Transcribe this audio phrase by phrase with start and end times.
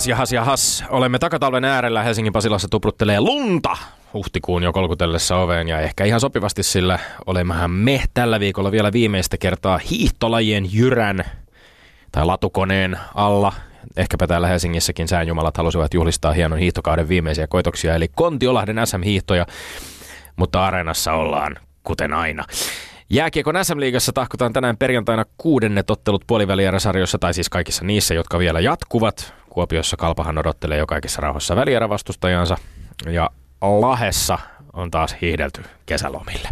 [0.00, 0.84] Jahas, jahas, jahas.
[0.88, 2.02] Olemme takatalven äärellä.
[2.02, 3.76] Helsingin Pasilassa tupruttelee lunta
[4.14, 9.36] huhtikuun jo kolkutellessa oveen ja ehkä ihan sopivasti, sillä olemmehan me tällä viikolla vielä viimeistä
[9.38, 11.24] kertaa hiihtolajien jyrän
[12.12, 13.52] tai latukoneen alla.
[13.96, 19.46] Ehkäpä täällä Helsingissäkin säänjumalat halusivat juhlistaa hienon hiihtokauden viimeisiä koitoksia, eli Kontiolahden SM-hiihtoja,
[20.36, 22.44] mutta areenassa ollaan kuten aina.
[23.10, 29.39] Jääkiekon SM-liigassa tahkotaan tänään perjantaina kuudennet ottelut puolivälieräsarjoissa, tai siis kaikissa niissä, jotka vielä jatkuvat.
[29.50, 32.56] Kuopiossa Kalpahan odottelee jo kaikissa rauhassa välierävastustajansa,
[33.06, 34.38] ja Lahessa
[34.72, 36.48] on taas hiihdelty kesälomille.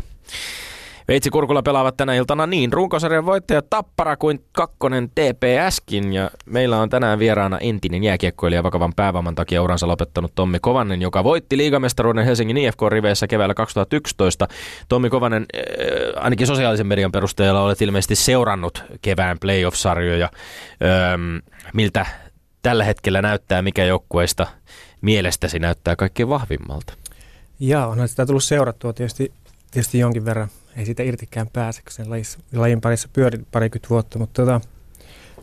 [1.09, 6.13] Veitsi Kurkulla pelaavat tänä iltana niin runkosarjan voittaja Tappara kuin kakkonen TPSkin.
[6.13, 11.25] Ja meillä on tänään vieraana entinen jääkiekkoilija vakavan päävamman takia uransa lopettanut Tommi Kovannen, joka
[11.25, 14.49] voitti liigamestaruuden Helsingin IFK-riveissä keväällä 2011.
[14.89, 20.29] Tommi Kovannen, äh, ainakin sosiaalisen median perusteella olet ilmeisesti seurannut kevään playoff-sarjoja.
[20.83, 21.37] Ähm,
[21.75, 22.07] miltä
[22.63, 24.47] tällä hetkellä näyttää, mikä joukkueista
[25.01, 26.93] mielestäsi näyttää kaikkein vahvimmalta?
[27.61, 29.33] Joo, onhan sitä tullut seurattua tietysti,
[29.71, 34.19] tietysti jonkin verran ei siitä irtikään pääse, kun sen lajissa, lajin parissa pyörin parikymmentä vuotta,
[34.19, 34.61] mutta tota,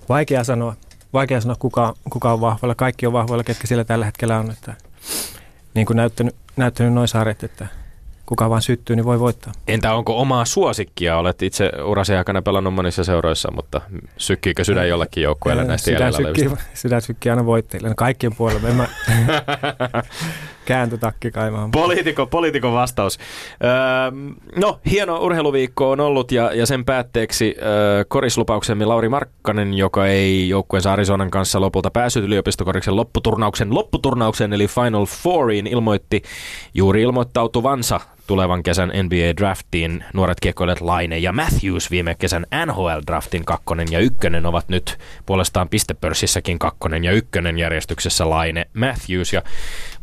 [0.10, 0.76] vaikea sanoa,
[1.14, 2.76] vaikea sanoa kuka, kuka on vahvalla.
[2.76, 4.52] Kaikki on vahvoilla, ketkä siellä tällä hetkellä on.
[4.52, 4.74] Että,
[5.74, 7.68] niin kuin näyttänyt, näyttänyt noin saaret, että
[8.26, 9.54] kuka vaan syttyy, niin voi voittaa.
[9.68, 11.18] Entä onko omaa suosikkia?
[11.18, 13.82] Olet itse urasi aikana pelannut monissa seuroissa, mutta
[14.18, 17.90] sykkiikö sydän jollekin joukkueelle näistä sydän sykkii, sydän sykkii aina voitteille.
[17.90, 18.70] No kaikkien puolella.
[18.70, 18.88] En mä
[20.66, 21.72] kääntötakki kaimaan.
[21.72, 23.20] Poliitikon, poliitikon vastaus.
[23.64, 23.72] Öö,
[24.56, 30.50] no, hieno urheiluviikko on ollut ja, ja sen päätteeksi öö, korislupauksemme Lauri Markkanen, joka ei
[30.50, 36.24] joukkueensa Arizonan kanssa lopulta päässyt yliopistokoriksen lopputurnauksen lopputurnauksen eli Final Fouriin ilmoitti
[36.74, 44.00] juuri ilmoittautuvansa tulevan kesän NBA-draftiin nuoret kiekkoilijat Laine ja Matthews viime kesän NHL-draftin kakkonen ja
[44.00, 49.42] ykkönen ovat nyt puolestaan pistepörssissäkin kakkonen ja ykkönen järjestyksessä Laine Matthews ja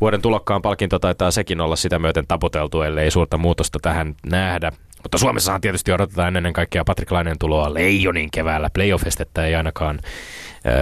[0.00, 4.72] vuoden tulokkaan palkinto taitaa sekin olla sitä myöten taputeltu, ellei suurta muutosta tähän nähdä.
[5.02, 8.70] Mutta Suomessahan tietysti odotetaan ennen kaikkea Patrick Lainen tuloa Leijonin keväällä.
[8.70, 10.00] Playoff-estettä ei ainakaan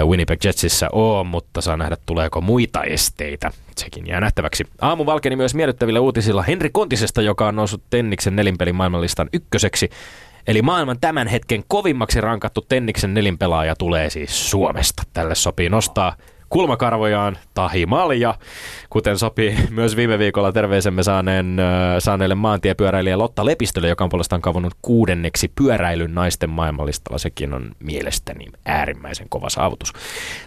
[0.04, 3.50] Winnipeg Jetsissä ole, mutta saa nähdä tuleeko muita esteitä.
[3.76, 4.64] Sekin jää nähtäväksi.
[4.80, 9.90] Aamu valkeni myös miellyttävillä uutisilla Henri Kontisesta, joka on noussut Tenniksen nelinpelin maailmanlistan ykköseksi.
[10.46, 15.02] Eli maailman tämän hetken kovimmaksi rankattu Tenniksen nelinpelaaja tulee siis Suomesta.
[15.12, 16.16] Tälle sopii nostaa
[16.50, 18.34] kulmakarvojaan Tahi Malja,
[18.90, 21.56] kuten sopii myös viime viikolla terveisemme saaneen,
[21.98, 27.18] saaneelle maantiepyöräilijä Lotta Lepistölle, joka on puolestaan kavannut kuudenneksi pyöräilyn naisten maailmanlistalla.
[27.18, 29.92] Sekin on mielestäni äärimmäisen kova saavutus.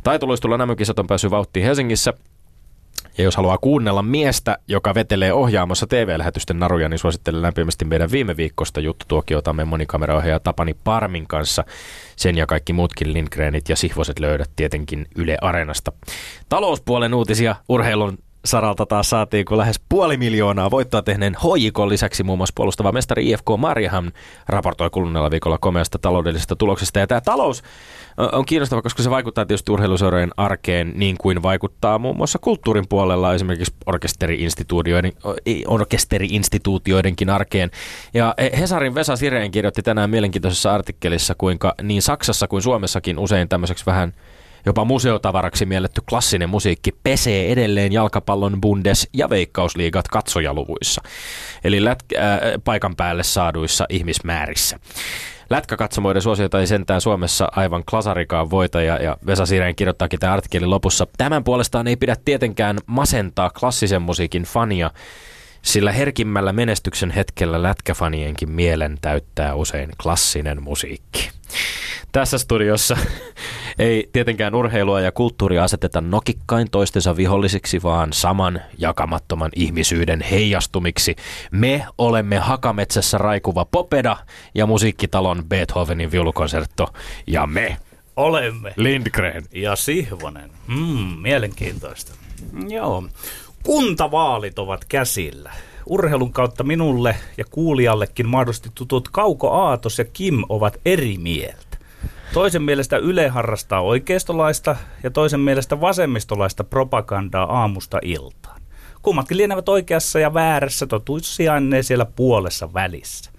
[0.04, 2.14] Taitoluistulla nämä kisat on päässyt vauhtiin Helsingissä.
[3.18, 8.38] Ja jos haluaa kuunnella miestä, joka vetelee ohjaamossa TV-lähetysten naruja, niin suosittelen lämpimästi meidän viime
[8.38, 11.64] viikosta juttutokiotamme monikameraohjaaja Tapani Parmin kanssa.
[12.16, 15.92] Sen ja kaikki muutkin Lindgrenit ja Sihvoset löydät tietenkin Yle Areenasta.
[16.50, 22.40] Talouspuolen uutisia urheilun saralta taas saatiin, kun lähes puoli miljoonaa voittoa tehneen hoikon lisäksi muun
[22.40, 24.12] muassa puolustava mestari IFK Marjahan
[24.48, 27.00] raportoi kuluneella viikolla komeasta taloudellisesta tuloksesta.
[27.00, 27.64] Ja tämä talous
[28.32, 33.34] on kiinnostava, koska se vaikuttaa tietysti urheiluseurojen arkeen niin kuin vaikuttaa muun muassa kulttuurin puolella
[33.34, 35.12] esimerkiksi orkesteri-instituutioiden,
[35.68, 37.72] orkesteri-instituutioidenkin arkeen.
[38.14, 43.86] Ja Hesarin Vesa Sireen kirjoitti tänään mielenkiintoisessa artikkelissa, kuinka niin Saksassa kuin Suomessakin usein tämmöiseksi
[43.86, 44.14] vähän
[44.66, 51.02] Jopa museotavaraksi mielletty klassinen musiikki pesee edelleen jalkapallon bundes- ja veikkausliigat katsojaluvuissa,
[51.64, 54.80] eli lät- äh, paikan päälle saaduissa ihmismäärissä.
[55.50, 60.70] Lätkäkatsomoiden suosiota ei sentään Suomessa aivan klasarikaan voita ja, ja Vesa Sireen kirjoittaakin tämän artikkelin
[60.70, 61.08] lopussa.
[61.18, 64.92] Tämän puolestaan ei pidä tietenkään masentaa klassisen musiikin fania,
[65.64, 71.30] sillä herkimmällä menestyksen hetkellä lätkäfanienkin mielen täyttää usein klassinen musiikki.
[72.12, 72.98] Tässä studiossa
[73.80, 81.16] ei tietenkään urheilua ja kulttuuria aseteta nokikkain toistensa vihollisiksi, vaan saman jakamattoman ihmisyyden heijastumiksi.
[81.52, 84.18] Me olemme Hakametsässä raikuva Popeda
[84.56, 86.94] ja musiikkitalon Beethovenin viulukonsertto
[87.28, 87.78] ja me
[88.16, 90.50] olemme Lindgren ja Sihvonen.
[90.68, 92.14] Hmm, mielenkiintoista.
[92.70, 93.04] Joo.
[93.64, 95.52] Kuntavaalit ovat käsillä.
[95.86, 101.78] Urheilun kautta minulle ja kuulijallekin mahdollisesti tutut Kauko Aatos ja Kim ovat eri mieltä.
[102.34, 108.62] Toisen mielestä Yle harrastaa oikeistolaista ja toisen mielestä vasemmistolaista propagandaa aamusta iltaan.
[109.02, 113.32] Kummatkin lienevät oikeassa ja väärässä totuus sijainnee siellä puolessa välissä.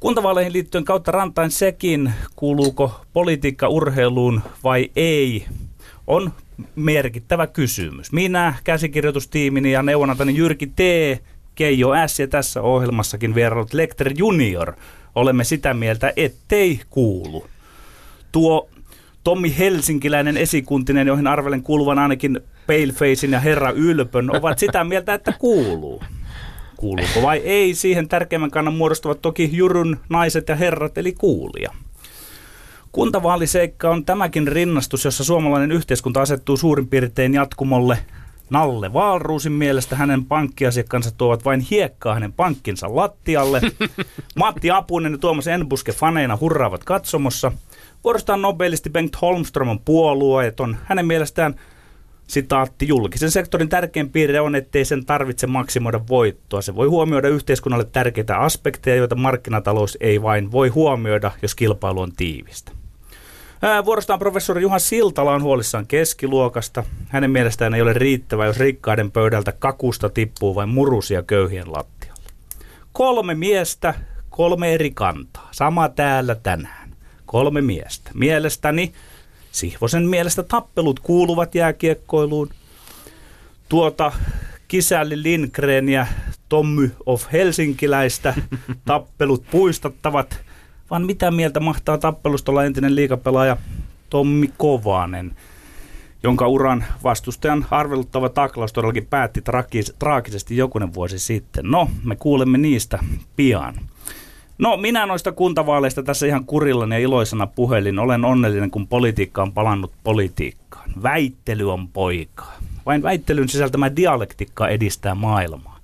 [0.00, 5.46] Kuntavaaleihin liittyen kautta rantain sekin, kuuluuko politiikka urheiluun vai ei,
[6.06, 6.32] on
[6.76, 8.12] merkittävä kysymys.
[8.12, 10.78] Minä, käsikirjoitustiimini ja neuvonantani Jyrki T,
[11.54, 14.72] Keijo S ja tässä ohjelmassakin vierailut Lecter Junior
[15.14, 17.46] olemme sitä mieltä, ettei kuulu.
[18.32, 18.68] Tuo
[19.24, 25.32] Tommi Helsinkiläinen esikuntinen, joihin arvelen kuuluvan ainakin Palefacein ja Herra Ylpön, ovat sitä mieltä, että
[25.38, 26.02] kuuluu.
[26.76, 31.74] Kuuluuko vai ei, siihen tärkeimmän kannan muodostavat toki Jurun naiset ja herrat, eli kuulija.
[32.96, 37.98] Kuntavaaliseikka on tämäkin rinnastus, jossa suomalainen yhteiskunta asettuu suurin piirtein jatkumolle.
[38.50, 43.60] Nalle Vaalruusin mielestä hänen pankkiasiakkansa tuovat vain hiekkaa hänen pankkinsa lattialle.
[44.38, 47.52] Matti Apunen ja Tuomas Enbuske faneina hurraavat katsomossa.
[48.04, 50.76] Vuorostaan nobelisti Bengt Holmström on puolueeton.
[50.84, 51.54] Hänen mielestään
[52.26, 56.62] Sitaatti, julkisen sektorin tärkein piirre on, ettei sen tarvitse maksimoida voittoa.
[56.62, 62.12] Se voi huomioida yhteiskunnalle tärkeitä aspekteja, joita markkinatalous ei vain voi huomioida, jos kilpailu on
[62.12, 62.85] tiivistä.
[63.84, 66.84] Vuorostaan professori Juha Siltala on huolissaan keskiluokasta.
[67.08, 72.24] Hänen mielestään ei ole riittävää, jos rikkaiden pöydältä kakusta tippuu vain murusia köyhien lattialle.
[72.92, 73.94] Kolme miestä,
[74.30, 75.48] kolme eri kantaa.
[75.52, 76.90] Sama täällä tänään.
[77.26, 78.10] Kolme miestä.
[78.14, 78.92] Mielestäni
[79.52, 82.50] Sihvosen mielestä tappelut kuuluvat jääkiekkoiluun.
[83.68, 84.12] Tuota
[84.68, 86.06] Kisälli Lindgren ja
[86.48, 88.34] Tommy of Helsinkiläistä
[88.84, 90.40] tappelut puistattavat,
[90.90, 93.56] vaan mitä mieltä mahtaa tappelusta olla entinen liikapelaaja
[94.10, 95.36] Tommi Kovanen,
[96.22, 99.42] jonka uran vastustajan arveluttava taklaus todellakin päätti
[99.98, 101.70] traagisesti jokunen vuosi sitten.
[101.70, 102.98] No, me kuulemme niistä
[103.36, 103.74] pian.
[104.58, 107.98] No minä noista kuntavaaleista tässä ihan kurillani ja iloisena puhelin.
[107.98, 110.90] Olen onnellinen, kun politiikka on palannut politiikkaan.
[111.02, 112.56] Väittely on poikaa.
[112.86, 115.75] Vain väittelyn sisältämä dialektikka edistää maailmaa.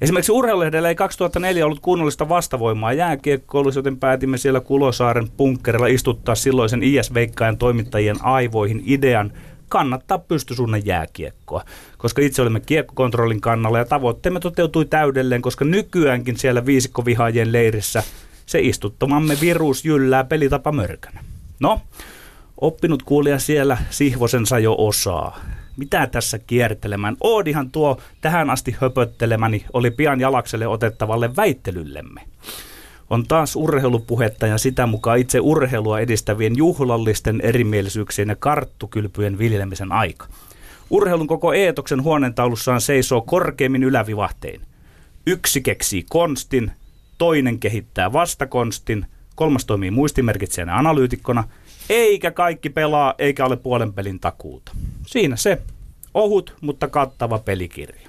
[0.00, 6.82] Esimerkiksi urheilulehdellä ei 2004 ollut kunnollista vastavoimaa jääkiekkoilussa, joten päätimme siellä Kulosaaren punkkerilla istuttaa silloisen
[6.82, 9.32] IS-veikkaajan toimittajien aivoihin idean–
[9.74, 11.64] kannattaa pystysuunnan jääkiekkoa,
[11.98, 18.02] koska itse olemme kiekkokontrollin kannalla ja tavoitteemme toteutui täydelleen, koska nykyäänkin siellä viisikkovihaajien leirissä
[18.46, 21.24] se istuttamamme virus jyllää pelitapa mörkänä.
[21.60, 21.80] No,
[22.60, 25.38] oppinut kuulija siellä sihvosensa jo osaa.
[25.76, 27.16] Mitä tässä kiertelemään?
[27.20, 32.20] Oodihan tuo tähän asti höpöttelemäni oli pian jalakselle otettavalle väittelyllemme
[33.10, 40.26] on taas urheilupuhetta ja sitä mukaan itse urheilua edistävien juhlallisten erimielisyyksien ja karttukylpyjen viljelemisen aika.
[40.90, 44.60] Urheilun koko eetoksen huoneentaulussaan seisoo korkeimmin ylävivahtein.
[45.26, 46.72] Yksi keksii konstin,
[47.18, 51.44] toinen kehittää vastakonstin, kolmas toimii muistimerkitsijänä analyytikkona,
[51.90, 54.72] eikä kaikki pelaa eikä ole puolen pelin takuuta.
[55.06, 55.62] Siinä se.
[56.14, 58.08] Ohut, mutta kattava pelikirja.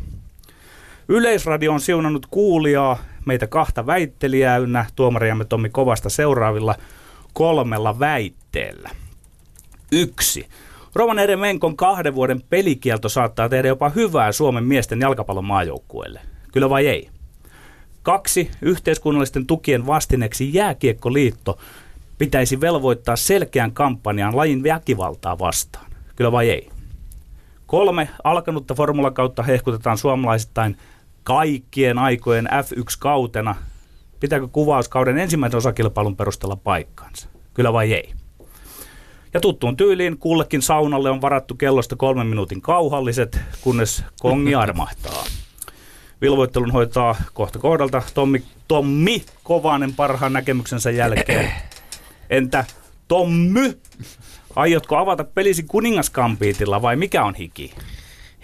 [1.07, 6.75] Yleisradio on siunannut kuulijaa meitä kahta väittelijää ynnä tuomariamme Tommi Kovasta seuraavilla
[7.33, 8.89] kolmella väitteellä.
[9.91, 10.47] Yksi.
[10.95, 16.21] Roman Eremenkon kahden vuoden pelikielto saattaa tehdä jopa hyvää Suomen miesten jalkapallon maajoukkueelle.
[16.51, 17.09] Kyllä vai ei?
[18.03, 18.51] Kaksi.
[18.61, 21.57] Yhteiskunnallisten tukien vastineeksi Jääkiekkoliitto
[22.17, 25.91] pitäisi velvoittaa selkeän kampanjaan lajin väkivaltaa vastaan.
[26.15, 26.69] Kyllä vai ei?
[27.65, 28.09] Kolme.
[28.23, 30.77] Alkanutta formulakautta hehkutetaan suomalaisittain–
[31.25, 33.55] kaikkien aikojen F1-kautena.
[34.19, 37.29] Pitääkö kuvauskauden ensimmäisen osakilpailun perustella paikkaansa?
[37.53, 38.13] Kyllä vai ei?
[39.33, 45.23] Ja tuttuun tyyliin kullekin saunalle on varattu kellosta kolmen minuutin kauhalliset, kunnes kongi armahtaa.
[46.21, 51.51] Vilvoittelun hoitaa kohta kohdalta Tommi, Tommi Kovanen parhaan näkemyksensä jälkeen.
[52.37, 52.65] Entä
[53.07, 53.79] Tommy?
[54.55, 57.73] Aiotko avata pelisi kuningaskampiitilla vai mikä on hiki?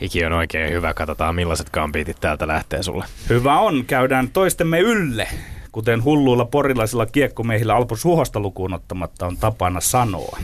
[0.02, 0.94] Hiki on oikein hyvä.
[0.94, 3.06] Katsotaan millaiset kampiitit täältä lähtee sulle.
[3.30, 3.86] Hyvä on.
[3.86, 5.28] Käydään toistemme ylle.
[5.72, 10.40] Kuten hulluilla porilaisilla kiekkomiehillä Alpo Suhosta lukuun ottamatta on tapana sanoa.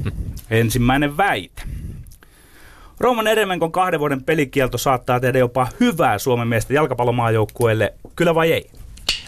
[0.50, 1.62] Ensimmäinen väite.
[3.00, 7.94] Rooman Eremenkon kahden vuoden pelikielto saattaa tehdä jopa hyvää Suomen miesten jalkapallomaajoukkueelle.
[8.16, 8.70] Kyllä vai ei?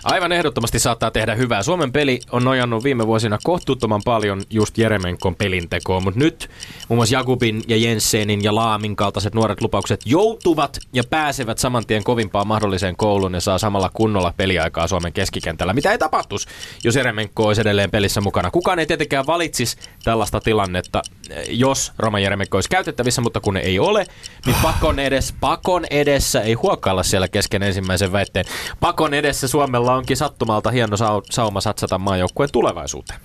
[0.04, 1.62] Aivan ehdottomasti saattaa tehdä hyvää.
[1.62, 6.50] Suomen peli on nojannut viime vuosina kohtuuttoman paljon just Jeremenkon pelintekoon, mutta nyt
[6.88, 12.04] muun muassa Jakubin ja Jensenin ja Laamin kaltaiset nuoret lupaukset joutuvat ja pääsevät saman tien
[12.04, 15.73] kovimpaan mahdolliseen kouluun ja saa samalla kunnolla peliaikaa Suomen keskikentällä.
[15.73, 16.49] Mitä ei tapahtuisi,
[16.84, 18.50] jos Jeremenko olisi edelleen pelissä mukana?
[18.50, 21.02] Kukaan ei tietenkään valitsisi tällaista tilannetta,
[21.49, 24.06] jos Roman Jeremenko olisi käytettävissä, mutta kun ei ole,
[24.46, 28.44] niin pakon, edes, pakon edessä, ei huokailla siellä kesken ensimmäisen väitteen,
[28.80, 30.97] pakon edessä Suomella onkin sattumalta hieno
[31.31, 33.21] sauma satsata maajoukkueen tulevaisuuteen.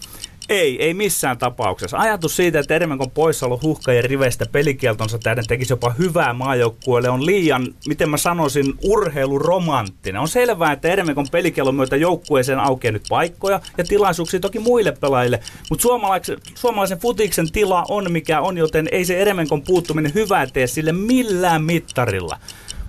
[0.49, 1.97] Ei, ei missään tapauksessa.
[1.97, 7.67] Ajatus siitä, että Eremenkon poissaolo huhkajien riveistä pelikieltonsa tähden tekisi jopa hyvää maajoukkueelle on liian,
[7.87, 10.21] miten mä sanoisin, urheiluromanttinen.
[10.21, 15.39] On selvää, että Eremenkon pelikielon myötä joukkueeseen aukeaa nyt paikkoja ja tilaisuuksia toki muille pelaajille,
[15.69, 20.67] mutta suomalaisen, suomalaisen futiksen tila on mikä on, joten ei se Eremenkon puuttuminen hyvää tee
[20.67, 22.37] sille millään mittarilla.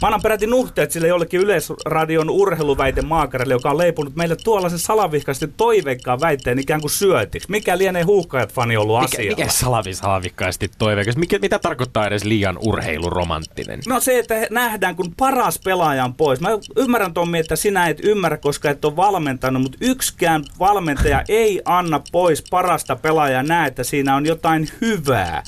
[0.03, 5.55] Mä annan peräti nuhteet sille jollekin Yleisradion urheiluväite maakarille, joka on leipunut meille tuollaisen salavihkaisesti
[5.57, 7.51] toiveikkaan väitteen ikään kuin syötiksi.
[7.51, 9.37] Mikä lienee huuhkajat fani ollut mikä, asialla?
[9.37, 11.17] mikä salavi salavikkaasti toiveikas?
[11.17, 13.81] Mikä, mitä tarkoittaa edes liian urheiluromanttinen?
[13.89, 16.41] No se, että nähdään, kun paras pelaaja on pois.
[16.41, 21.63] Mä ymmärrän Tommi, että sinä et ymmärrä, koska et ole valmentanut, mutta yksikään valmentaja ei
[21.65, 25.43] anna pois parasta pelaajaa näe, että siinä on jotain hyvää.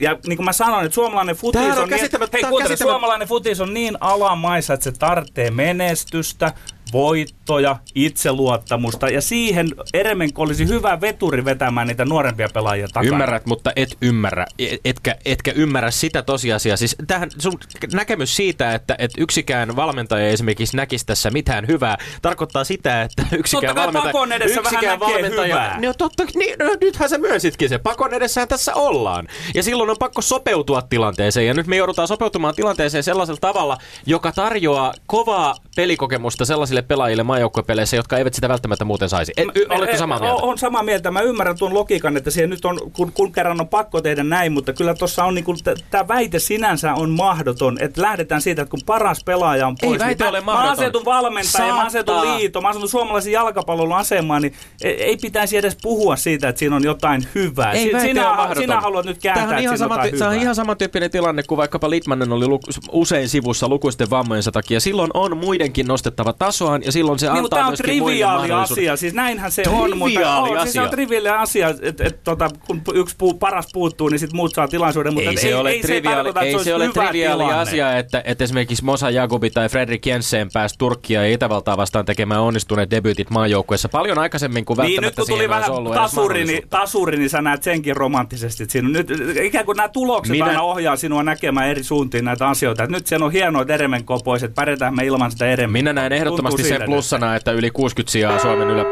[0.00, 2.00] Ja niin kuin mä sanoin, että suomalainen futis Tää on on, niin,
[2.32, 6.52] hei, kuuntele, suomalainen futis on niin alamaissa, että se tarvitsee menestystä,
[6.92, 13.08] voittoja, itseluottamusta ja siihen Eremenko olisi hyvä veturi vetämään niitä nuorempia pelaajia takana.
[13.12, 16.76] Ymmärrät, mutta et ymmärrä, et- etkä, etkä ymmärrä sitä tosiasiaa.
[16.76, 17.58] Siis tähän sun
[17.92, 23.26] näkemys siitä, että, että yksikään valmentaja ei esimerkiksi näkisi tässä mitään hyvää, tarkoittaa sitä, että
[23.38, 24.12] yksikään Totta valmentaja...
[24.12, 25.80] pakon edessä vähän näkee hyvää.
[25.80, 27.78] No totta, niin, no, nythän sä myönsitkin se.
[27.78, 29.28] Pakon edessään tässä ollaan.
[29.54, 31.46] Ja silloin on pakko sopeutua tilanteeseen.
[31.46, 37.96] Ja nyt me joudutaan sopeutumaan tilanteeseen sellaisella tavalla, joka tarjoaa kovaa pelikokemusta sellaisille pelaajille maajoukkuepeleissä,
[37.96, 39.32] jotka eivät sitä välttämättä muuten saisi.
[39.36, 40.36] Et, y, oletko samaa mieltä?
[40.36, 41.10] On, on samaa mieltä.
[41.10, 44.52] Mä ymmärrän tuon logiikan, että siihen nyt on, kun, kun kerran on pakko tehdä näin,
[44.52, 45.54] mutta kyllä tuossa on niinku,
[45.90, 50.00] tämä väite sinänsä on mahdoton, että lähdetään siitä, että kun paras pelaaja on Ei pois.
[50.00, 50.52] väite niin ole mä.
[50.52, 52.36] Mä asetun valmentaja, mä asetun Saattaa.
[52.38, 56.76] liito, mä asetun suomalaisen jalkapallon asemaan, niin ei, ei pitäisi edes puhua siitä, että siinä
[56.76, 57.72] on jotain hyvää.
[57.72, 60.34] Ei Si- sinä, sinä haluat nyt kääntää, Tämähän on ihan, sama, se on hyvää.
[60.34, 64.80] ihan samantyyppinen tilanne kuin vaikkapa Litmanen oli luku, usein sivussa lukuisten vammojensa takia.
[64.80, 66.32] Silloin on muidenkin nostettava
[66.68, 69.98] tasoaan ja silloin se Niin, mutta antaa tämä on triviaali asia, siis näinhän se on,
[69.98, 70.90] mutta Triviaali on, siis se on asia.
[70.90, 75.14] triviaali asia, että et, tota, kun yksi puu, paras puuttuu, niin sitten muut saa tilaisuuden,
[75.14, 77.60] mutta Ei se ole ei, triviaali, että ei se olisi ole triviaali tilanne.
[77.60, 82.40] asia, että, että esimerkiksi Mosa Jagubi tai Fredrik Jensen pääsi Turkkia ja Itävaltaa vastaan tekemään
[82.40, 87.16] onnistuneet debyytit maajoukkueessa paljon aikaisemmin kuin Niin nyt välttämättä kun tuli vähän tasuri, niin, tasuri,
[87.16, 88.64] niin sä näet senkin romanttisesti.
[88.68, 89.08] Siinä on nyt,
[89.42, 90.50] ikään kuin nämä tulokset Minä- Minä...
[90.50, 92.82] aina ohjaa sinua näkemään eri suuntiin näitä asioita.
[92.84, 95.72] Et nyt se on hienoa, että Eremenko pois, että pärjätään me ilman sitä Eremenkoa.
[95.72, 98.84] Minä näen ehdottomasti Tuntuu sen plussana, että yli 60 sijaa Suomen ylä...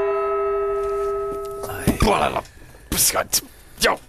[2.04, 2.42] Puolella.
[3.84, 4.00] Joo.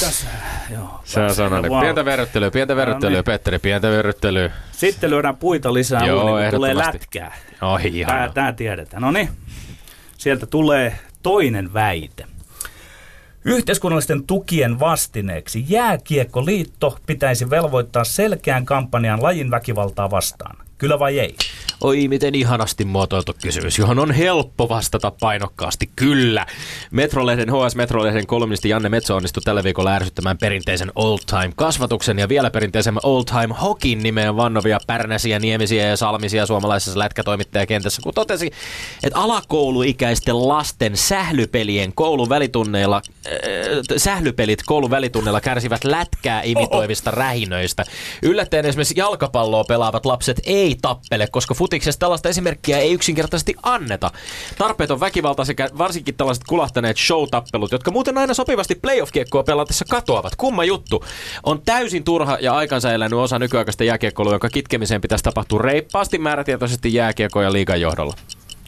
[0.00, 0.26] Tässä,
[0.70, 1.00] joo.
[1.04, 1.70] Se on sanonut.
[1.70, 1.80] Wow.
[1.80, 3.24] Pientä verryttelyä, pientä verryttelyä, No niin.
[3.24, 4.50] Petteri, pientä verryttelyä.
[4.72, 7.36] Sitten lyödään puita lisää Joo, uuniin, kun tulee lätkää.
[7.62, 9.02] Oi, Tää, tää tiedetään.
[9.02, 9.28] No niin,
[10.18, 12.26] sieltä tulee toinen väite.
[13.44, 20.56] Yhteiskunnallisten tukien vastineeksi Jääkiekkoliitto pitäisi velvoittaa selkeän kampanjan lajin väkivaltaa vastaan.
[20.78, 21.36] Kyllä vai ei?
[21.82, 26.46] Oi, miten ihanasti muotoiltu kysymys, johon on helppo vastata painokkaasti kyllä.
[26.90, 32.28] Metrolehden HS Metrolehden kolumnisti Janne Metso onnistui tällä viikolla ärsyttämään perinteisen old time kasvatuksen ja
[32.28, 38.50] vielä perinteisemmän old time hokin nimeen vannovia pärnäsiä, niemisiä ja salmisia suomalaisessa lätkätoimittajakentässä, kun totesi,
[39.02, 43.32] että alakouluikäisten lasten sählypelien koulun välitunneilla, äh,
[43.96, 47.84] sählypelit koulun välitunneilla kärsivät lätkää imitoivista rähinöistä.
[48.22, 54.10] Yllättäen esimerkiksi jalkapalloa pelaavat lapset ei tappele, koska futiksessa tällaista esimerkkiä ei yksinkertaisesti anneta.
[54.58, 60.36] Tarpeeton väkivalta sekä varsinkin tällaiset kulahtaneet show-tappelut, jotka muuten aina sopivasti playoff-kiekkoa pelatessa katoavat.
[60.36, 61.04] Kumma juttu.
[61.42, 66.94] On täysin turha ja aikansa elänyt osa nykyaikaista jääkiekkoilua, jonka kitkemiseen pitäisi tapahtua reippaasti määrätietoisesti
[66.94, 68.14] jääkiekko ja liigan johdolla.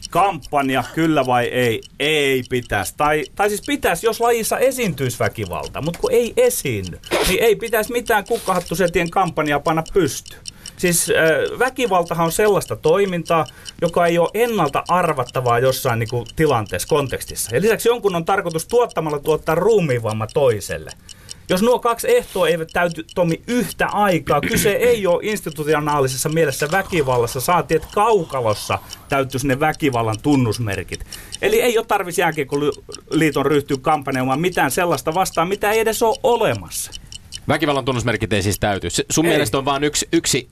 [0.09, 1.81] Kampanja, kyllä vai ei?
[1.99, 2.93] Ei pitäisi.
[2.97, 7.91] Tai, tai siis pitäisi, jos lajissa esiintyisi väkivalta, mutta kun ei esiinny, niin ei pitäisi
[7.91, 10.52] mitään kukkahattusetien kampanjaa panna pystyyn.
[10.83, 13.45] Siis äh, väkivaltahan on sellaista toimintaa,
[13.81, 17.55] joka ei ole ennalta arvattavaa jossain niin kuin, tilanteessa, kontekstissa.
[17.55, 20.91] Ja lisäksi jonkun on tarkoitus tuottamalla tuottaa ruumiinvamma toiselle.
[21.49, 27.41] Jos nuo kaksi ehtoa eivät täyty tomi yhtä aikaa, kyse ei ole institutionaalisessa mielessä väkivallassa,
[27.41, 31.05] saati että kaukalossa täyttyisi ne väkivallan tunnusmerkit.
[31.41, 36.91] Eli ei ole tarvitsisi jääkiekkoliiton ryhtyä kampanjoimaan mitään sellaista vastaan, mitä ei edes ole olemassa.
[37.47, 38.87] Väkivallan tunnusmerkit ei siis täyty.
[39.09, 39.31] Sun Ei.
[39.31, 40.49] mielestä on vain yksi, yksi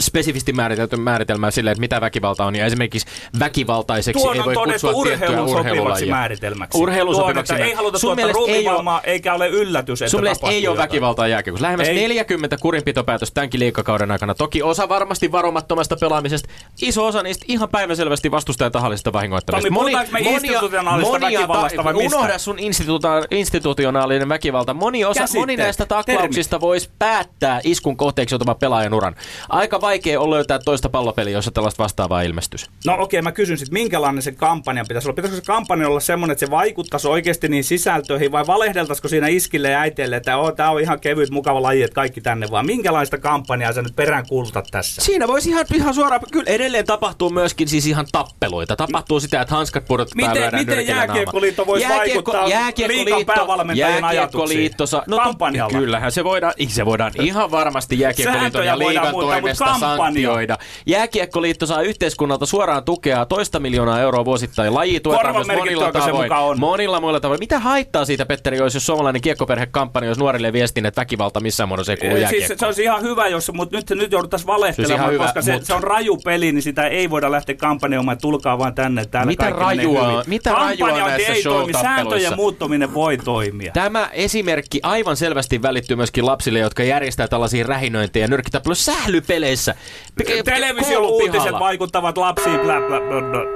[0.00, 2.56] spesifisti määritelty määritelmä sille, että mitä väkivalta on.
[2.56, 3.08] Ja esimerkiksi
[3.38, 6.78] väkivaltaiseksi Tuon ei voi kutsua tiettyä urheilun sopivaksi määritelmäksi.
[6.78, 10.20] Urheilun Tuon, sopivaksi ei haluta Sun mielestä ei ole- ruumivammaa, eikä ole yllätys, että Sun
[10.20, 11.62] mielestä ei ole väkivaltaa jääkiekossa.
[11.64, 11.94] Lähemmäs Ei.
[11.94, 14.34] 40 kurinpitopäätöstä tämänkin liikakauden aikana.
[14.34, 16.48] Toki osa varmasti varomattomasta pelaamisesta.
[16.82, 19.68] Iso osa niistä ihan päivänselvästi vastustajan tahallisesta vahingoittamista.
[19.68, 22.16] Tommi, puhutaanko me institutionaalista väkivallasta vai mistä?
[22.18, 24.74] Unohda sun instituta- institutionaalinen väkivalta.
[24.74, 25.42] Moni, osa, Käsitteet.
[25.42, 29.16] moni näistä taklauksista voisi päättää iskun kohteeksi joutuvan pelaajan uran.
[29.48, 32.66] Aika vaikea on löytää toista pallopeliä, jossa tällaista vastaavaa ilmestyisi.
[32.86, 35.16] No okei, okay, mä kysyn sitten, minkälainen se kampanja pitäisi olla?
[35.16, 39.70] Pitäisikö se kampanja olla semmoinen, että se vaikuttaisi oikeasti niin sisältöihin vai valehdeltaisiko siinä iskille
[39.70, 42.66] ja äiteille, että oh, tämä on ihan kevyt, mukava laji, että kaikki tänne vaan.
[42.66, 45.02] Minkälaista kampanjaa sä nyt perään kuulutat tässä?
[45.02, 48.76] Siinä voisi ihan, ihan suoraan, kyllä edelleen tapahtuu myöskin siis ihan tappeluita.
[48.76, 50.86] Tapahtuu sitä, että hanskat pudotetaan Miten- miten.
[50.86, 52.48] Jääkiekkoliitto voisi vaikuttaa
[52.86, 54.88] liigan päävalmentajien Jääkiekkoliitto ajatuksiin?
[54.88, 55.78] sa- no, Kampanjalla.
[55.78, 59.96] Kyllähän se voidaan, se voidaan ihan varmasti Jääkiekkoliiton Sääntöjä ja liigan mutta toimesta kampanja.
[59.96, 60.58] sanktioida.
[60.86, 64.74] Jääkiekkoliitto saa yhteiskunnalta suoraan tukea toista miljoonaa euroa vuosittain.
[64.74, 65.92] Laji tuetaan myös monilla se
[66.28, 66.60] tavoin.
[66.60, 67.40] Monilla muilla tavoin.
[67.40, 71.96] Mitä haittaa siitä, Petteri, jos suomalainen kiekkoperhekampanja olisi nuorille viestin, että väkivalta missään muodossa ei
[71.96, 75.12] kuulu Siis se olisi ihan hyvä, jos, mutta nyt, nyt jouduttaisiin Se valehtelemaan, olisi ihan
[75.12, 78.58] hyvä, koska se, mutta- se, on raju peli, niin sitä ei voida lähteä kampanjoimaan, tulkaa
[78.58, 83.72] vaan tänne, täällä Mitä rajua- mitä rajua näissä ei toimi, sääntöjen muuttuminen voi toimia.
[83.72, 89.51] Tämä esimerkki aivan selvästi välittyy myöskin lapsille, jotka järjestää tällaisia rähinöintejä nyrkkitappeluja sählypeleissä.
[90.14, 91.60] P- Televisiouutiset koulupihalla.
[91.60, 93.40] vaikuttavat lapsiin, blä, blä, blä, blä.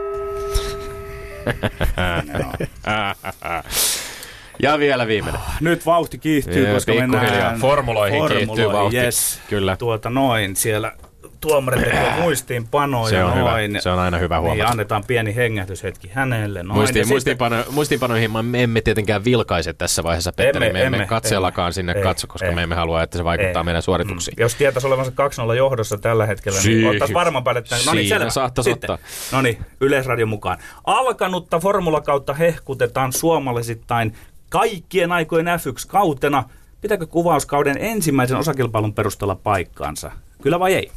[4.62, 5.40] Ja vielä viimeinen.
[5.60, 8.96] Nyt vauhti kiihtyy, Joo, koska mennään Formuloihin kiihtyy vauhti.
[8.96, 9.40] Yes.
[9.48, 9.76] Kyllä.
[9.76, 10.92] Tuota noin, siellä
[11.40, 13.10] tuomari tekee muistiinpanoja.
[13.10, 13.70] Se on noin.
[13.70, 13.80] hyvä.
[13.80, 14.68] Se on aina hyvä Niin, huomata.
[14.70, 16.62] annetaan pieni hengähdyshetki hänelle.
[16.62, 16.78] Noin.
[16.78, 20.66] Muisti, Ja sitten- muistiinpano, muistiinpanoihin me emme tietenkään vilkaise tässä vaiheessa, Petteri.
[20.66, 21.72] Emme, me emme, emme, katsellakaan emme.
[21.72, 22.54] sinne Ei, katso, koska ei.
[22.54, 23.64] me emme halua, että se vaikuttaa Ei.
[23.64, 24.34] meidän suorituksiin.
[24.38, 24.40] Mm.
[24.42, 27.84] Jos tietäisi olevansa 2-0 johdossa tällä hetkellä, niin Siin- ottaisi varmaan päälle tämän.
[27.86, 28.30] No niin, selvä.
[28.30, 28.98] saattaisi ottaa.
[29.32, 30.58] No niin, Yleisradion mukaan.
[30.84, 34.14] Alkanutta formulakautta hehkutetaan suomalaisittain
[34.48, 36.44] kaikkien aikojen F1-kautena.
[36.80, 40.10] Pitääkö kuvauskauden ensimmäisen osakilpailun perusteella paikkaansa?
[40.42, 40.90] Kyllä vai ei?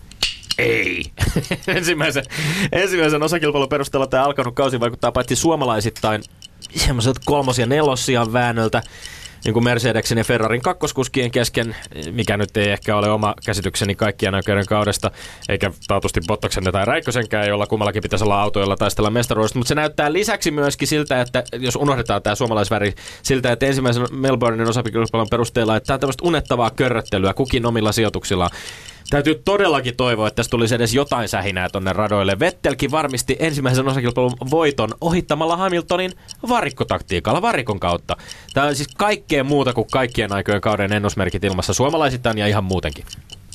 [0.59, 1.03] Ei.
[1.67, 2.23] ensimmäisen,
[2.71, 6.21] ensimmäisen osakilpailun perusteella tämä alkanut kausi vaikuttaa paitsi suomalaisittain
[6.75, 8.81] semmoiset kolmos- ja nelossian väännöltä,
[9.45, 11.75] niin kuin Mercedeksen ja Ferrarin kakkoskuskien kesken,
[12.11, 15.11] mikä nyt ei ehkä ole oma käsitykseni kaikkien aikojen kaudesta,
[15.49, 19.75] eikä taatusti Bottaksen tai Räikkösenkään, jolla kummallakin pitäisi olla auto, jolla taistella mestaruudesta, mutta se
[19.75, 25.75] näyttää lisäksi myöskin siltä, että jos unohdetaan tämä suomalaisväri, siltä, että ensimmäisen Melbournein osakilpailun perusteella,
[25.75, 28.51] että tämä on tämmöistä unettavaa körröttelyä kukin omilla sijoituksillaan.
[29.09, 32.39] Täytyy todellakin toivoa, että tässä tulisi edes jotain sähinää tonne radoille.
[32.39, 36.11] Vettelkin varmisti ensimmäisen osakilpailun voiton ohittamalla Hamiltonin
[36.49, 38.17] varikkotaktiikalla varikon kautta.
[38.53, 43.05] Tämä on siis kaikkea muuta kuin kaikkien aikojen kauden ennusmerkit ilmassa suomalaisittain ja ihan muutenkin.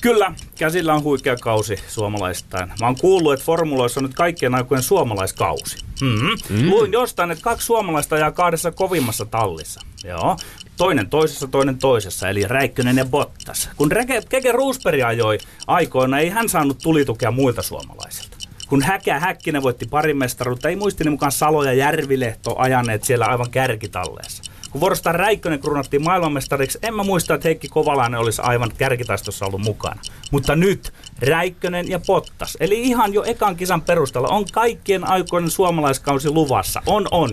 [0.05, 2.69] Kyllä, käsillä on huikea kausi suomalaistain.
[2.81, 5.77] Mä oon kuullut, että formuloissa on nyt kaikkien aikojen suomalaiskausi.
[6.01, 6.63] Mm-hmm.
[6.63, 6.71] Mm.
[6.71, 9.81] Luin jostain, että kaksi suomalaista ajaa kahdessa kovimmassa tallissa.
[10.05, 10.37] Joo.
[10.77, 13.71] Toinen toisessa, toinen toisessa, eli Räikkönen ja Bottas.
[13.77, 18.37] Kun Reke, Keke Roosberg ajoi aikoina, ei hän saanut tulitukea muilta suomalaisilta.
[18.69, 24.54] Kun Häkä Häkkinen voitti parimestaruutta, ei muistini mukaan Salo ja Järvilehto ajaneet siellä aivan kärkitalleessa.
[24.75, 29.61] Kun vuorostaan Räikkönen kruunattiin maailmanmestariksi, en mä muista, että Heikki Kovalainen olisi aivan kärkitaistossa ollut
[29.61, 30.01] mukana.
[30.31, 36.31] Mutta nyt Räikkönen ja Pottas, eli ihan jo ekan kisan perusteella, on kaikkien aikojen suomalaiskausi
[36.31, 36.83] luvassa.
[36.87, 37.31] On, on.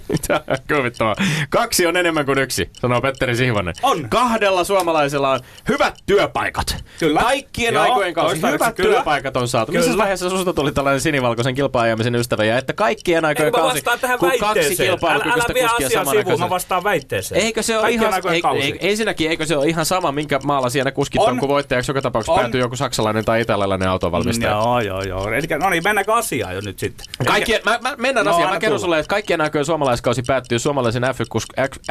[0.76, 1.14] Kuvittavaa.
[1.50, 3.74] Kaksi on enemmän kuin yksi, sanoo Petteri Sihvonen.
[3.82, 4.08] On.
[4.08, 6.84] Kahdella suomalaisella on hyvät työpaikat.
[6.98, 7.20] Kyllä.
[7.20, 8.94] Kaikkien Joo, aikojen toistaiseksi Hyvät kyllä.
[8.94, 9.72] työpaikat on saatu.
[9.72, 9.98] Missä Kyllä.
[10.02, 14.32] vaiheessa susta tuli tällainen sinivalkoisen kilpaajamisen ystävä ja että kaikkien aikojen kausi, vastaan tähän kun
[14.40, 14.60] kaksi?
[14.60, 17.40] Älä, kilpailukykyistä älä kuskia samana sivuun, mä vastaan väitteeseen.
[17.40, 18.12] Eikö se ole ihan,
[18.60, 21.38] ei, ensinnäkin eikö se ole ihan sama, minkä maalla siellä kuskit on, On.
[21.38, 22.40] kun voittajaksi joka tapauksessa On.
[22.40, 24.50] päätyy joku saksalainen tai italialainen autonvalmistaja.
[24.50, 25.32] Joo, joo, joo.
[25.32, 27.06] Eli no niin, mennäänkö asiaan jo nyt sitten?
[27.26, 28.54] Kaikkien, mä, mä, mennään No, asiaan.
[28.54, 31.02] Mä kerron sulle, että kaikkien aikojen suomalaiskausi päättyy suomalaisen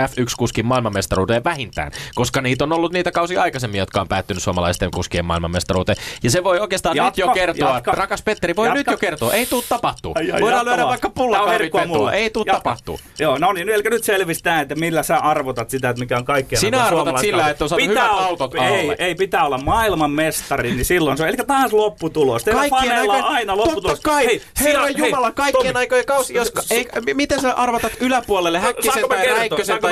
[0.01, 5.25] F1-kuskin maailmanmestaruuteen vähintään, koska niitä on ollut niitä kausia aikaisemmin, jotka on päättynyt suomalaisten kuskien
[5.25, 5.97] maailmanmestaruuteen.
[6.23, 7.91] Ja se voi oikeastaan Jatka, nyt jo kertoa, jatka.
[7.91, 8.77] rakas Petteri, voi Jatka.
[8.77, 10.11] nyt jo kertoa, ei tuu tapahtuu.
[10.15, 12.13] Ai, ai, Voidaan lyödä vaikka pullakahvit vetoa, mulle.
[12.13, 12.59] ei tuu Jatka.
[12.59, 12.99] tapahtuu.
[13.19, 16.59] Joo, no niin, eli nyt selvistää, että millä sä arvotat sitä, että mikä on kaikkien
[16.61, 18.95] Sinä aikojen arvotat sillä, että on Pitää hyvät olla- autot ei, alle.
[18.99, 21.29] ei, pitää olla maailmanmestari, niin silloin se on.
[21.29, 22.43] Eli taas lopputulos.
[22.43, 23.99] Teillä faneilla on aina lopputulos.
[23.99, 26.33] totta kai, Hei, Herra Jumala, kaikkien aikojen kausi.
[26.33, 29.37] Jos, ei, miten sä arvatat yläpuolelle Häkkisen tai kertoa?
[29.37, 29.87] Räikkösen Saanko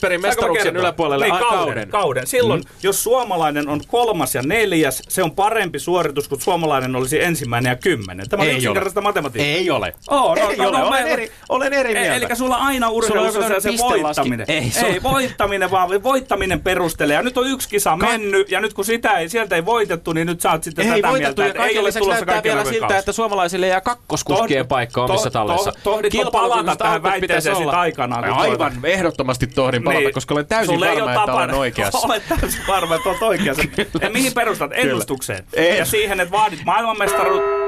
[0.00, 0.80] tai mestaruuksien kertoa?
[0.80, 1.58] yläpuolelle niin, kauden.
[1.58, 1.88] kauden?
[1.88, 2.26] kauden.
[2.26, 2.68] Silloin, mm.
[2.82, 7.76] jos suomalainen on kolmas ja neljäs, se on parempi suoritus kuin suomalainen olisi ensimmäinen ja
[7.76, 8.28] kymmenen.
[8.28, 9.04] Tämä on Ei yksinkertaista ole.
[9.08, 9.54] matematiikkaa.
[9.54, 9.94] Ei ole.
[10.10, 10.78] Oo, no, ei no, ole.
[10.78, 12.14] no, olen, eri, olen eri mieltä.
[12.14, 14.46] Eli sulla aina urheilussa Sulla on on se, voittaminen.
[14.48, 17.16] Ei, on- ei voittaminen, vaan voittaminen perustelee.
[17.16, 20.26] Ja nyt on yksi kisa mennyt, ja nyt kun sitä ei, sieltä ei voitettu, niin
[20.26, 22.64] nyt sä oot sitten ei tätä voitettu, mieltä, että ei kaikille ole tulossa näyttää vielä
[22.64, 25.70] siltä, että suomalaisille jää kakkoskuskien paikka omissa talleissa.
[25.70, 28.94] toh- tohditko palata tähän väitteeseen sit aikanaan, kun Aivan toivoit?
[28.94, 30.12] ehdottomasti tohdin palata, Niin.
[30.14, 31.98] koska olen täysin varma, että olen oikeassa.
[32.08, 33.62] Olet täysin varma, että olet oikeassa.
[34.02, 34.70] Ja mihin perustat?
[34.74, 35.44] Ennustukseen.
[35.54, 35.78] En.
[35.78, 37.48] Ja siihen, että vaadit maailmanmestaruutta.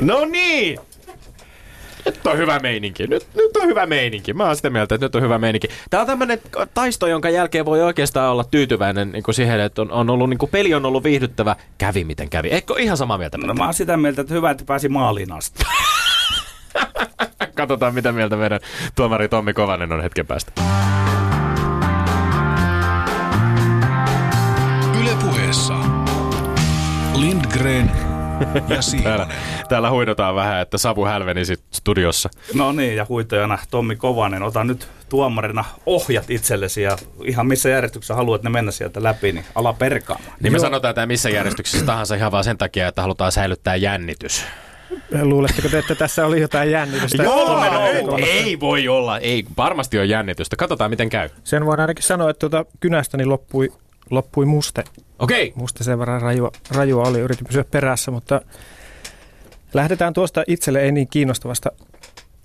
[0.00, 0.78] No niin!
[2.06, 3.06] Nyt on hyvä meininki.
[3.06, 4.32] Nyt, nyt on hyvä meininki.
[4.32, 5.68] Mä oon sitä mieltä, että nyt on hyvä meininki.
[5.90, 6.40] Tää on tämmönen
[6.74, 10.38] taisto, jonka jälkeen voi oikeastaan olla tyytyväinen niin kuin siihen, että on, on ollut, niin
[10.38, 11.56] kuin peli on ollut viihdyttävä.
[11.78, 12.48] Kävi miten kävi.
[12.48, 13.38] Eikö ole ihan samaa mieltä?
[13.38, 15.64] No mä oon sitä mieltä, että hyvä, että pääsi maaliin asti.
[17.54, 18.60] Katsotaan, mitä mieltä meidän
[18.96, 20.52] tuomari Tommi Kovanen on hetken päästä.
[25.00, 25.74] Yle puheessa
[27.14, 27.90] Lindgren
[28.68, 29.26] ja täällä,
[29.68, 32.28] täällä huidotaan vähän, että Savu hälveni sit studiossa.
[32.54, 34.42] No niin, ja huitojana Tommi Kovanen.
[34.42, 39.44] Ota nyt tuomarina ohjat itsellesi ja ihan missä järjestyksessä haluat ne mennä sieltä läpi, niin
[39.54, 40.32] ala perkaamaan.
[40.40, 40.64] Niin me Joo.
[40.64, 44.44] sanotaan, että missä järjestyksessä tahansa ihan vaan sen takia, että halutaan säilyttää jännitys.
[45.22, 47.22] Luuletteko te, että tässä oli jotain jännitystä?
[47.22, 49.18] Joo, ei, ei voi olla.
[49.18, 50.56] Ei, varmasti on jännitystä.
[50.56, 51.28] Katsotaan, miten käy.
[51.44, 53.72] Sen voin ainakin sanoa, että tuota kynästäni loppui,
[54.10, 54.84] loppui muste.
[55.18, 55.48] Okei.
[55.48, 55.60] Okay.
[55.60, 57.20] Muste sen verran rajua, rajua oli.
[57.20, 58.40] Yritin pysyä perässä, mutta
[59.74, 61.72] lähdetään tuosta itselle ei niin kiinnostavasta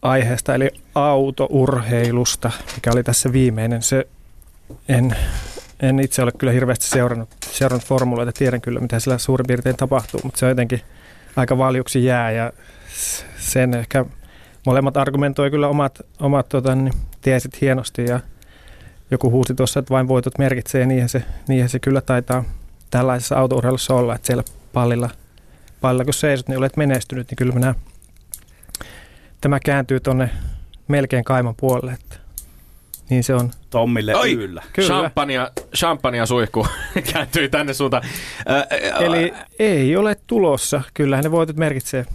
[0.01, 3.81] aiheesta, eli autourheilusta, mikä oli tässä viimeinen.
[3.81, 4.07] Se
[4.89, 5.15] en,
[5.79, 10.19] en itse ole kyllä hirveästi seurannut, seurannut formuloita, tiedän kyllä mitä siellä suurin piirtein tapahtuu,
[10.23, 10.81] mutta se on jotenkin–
[11.35, 12.53] aika valjuksi jää ja
[13.37, 14.05] sen ehkä
[14.65, 18.19] molemmat argumentoi kyllä omat, omat tota, niin, tiesit hienosti ja
[19.11, 22.43] joku huusi tuossa, että vain voitot merkitsee, niinhän se, niinhän se kyllä taitaa
[22.91, 25.09] tällaisessa autourheilussa olla, että siellä pallilla,
[25.81, 27.75] pallilla kun seisot, niin olet menestynyt, niin kyllä minä,
[29.41, 30.29] tämä kääntyy tuonne
[30.87, 32.15] melkein kaiman puolelle, että
[33.09, 33.51] niin se on.
[33.69, 34.63] Tommille Oi, yllä.
[34.73, 34.87] Kyllä.
[34.87, 36.67] Champagnea, champagnea suihku
[37.13, 38.03] kääntyi tänne suuntaan.
[38.49, 40.81] Äh, Eli äh, ei ole tulossa.
[40.93, 42.05] Kyllähän ne voitot merkitsee.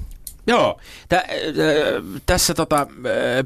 [0.47, 1.25] Joo, Tä, äh,
[2.27, 2.87] tässä tota, äh,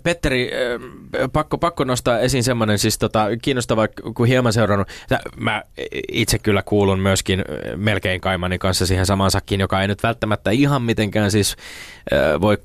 [0.02, 4.88] Petteri, äh, pakko, pakko nostaa esiin semmoinen siis tota, kiinnostava, kun hieman seurannut.
[5.08, 5.62] Tä, mä
[6.12, 7.44] itse kyllä kuulun myöskin
[7.76, 11.56] melkein Kaimani kanssa siihen samaan sakkiin, joka ei nyt välttämättä ihan mitenkään siis
[12.40, 12.58] voi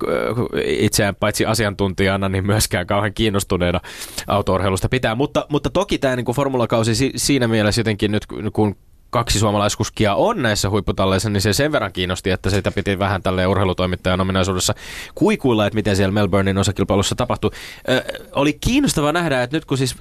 [0.64, 3.80] itseään paitsi asiantuntijana, niin myöskään kauhean kiinnostuneena
[4.26, 5.14] autourheilusta pitää.
[5.14, 8.76] Mutta, mutta toki tämä niin formulakausi si, siinä mielessä jotenkin nyt, kun
[9.14, 13.46] kaksi suomalaiskuskia on näissä huipputalleissa, niin se sen verran kiinnosti, että sitä piti vähän tälle
[13.46, 14.74] urheilutoimittajan ominaisuudessa
[15.14, 17.50] kuikuilla, että miten siellä Melbournein osakilpailussa tapahtui.
[17.88, 19.94] Ö, oli kiinnostavaa nähdä, että nyt kun siis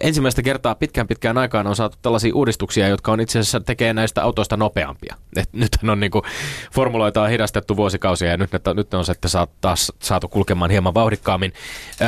[0.00, 4.22] ensimmäistä kertaa pitkään pitkään aikaan on saatu tällaisia uudistuksia, jotka on itse asiassa tekee näistä
[4.22, 5.16] autoista nopeampia.
[5.36, 6.24] Et nyt on niin kuin,
[6.72, 10.94] formuloita on hidastettu vuosikausia ja nyt ne, nyt on sitten saatu, taas saatu kulkemaan hieman
[10.94, 11.52] vauhdikkaammin.
[12.00, 12.04] Ö,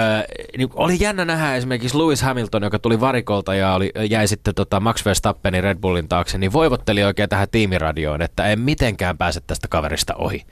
[0.58, 4.80] niin oli jännä nähdä esimerkiksi Lewis Hamilton, joka tuli varikolta ja oli, jäi sitten tota
[4.80, 9.68] Max Verstappenin Red Bullin taakse, niin voivotteli oikein tähän tiimiradioon, että en mitenkään pääse tästä
[9.68, 10.44] kaverista ohi.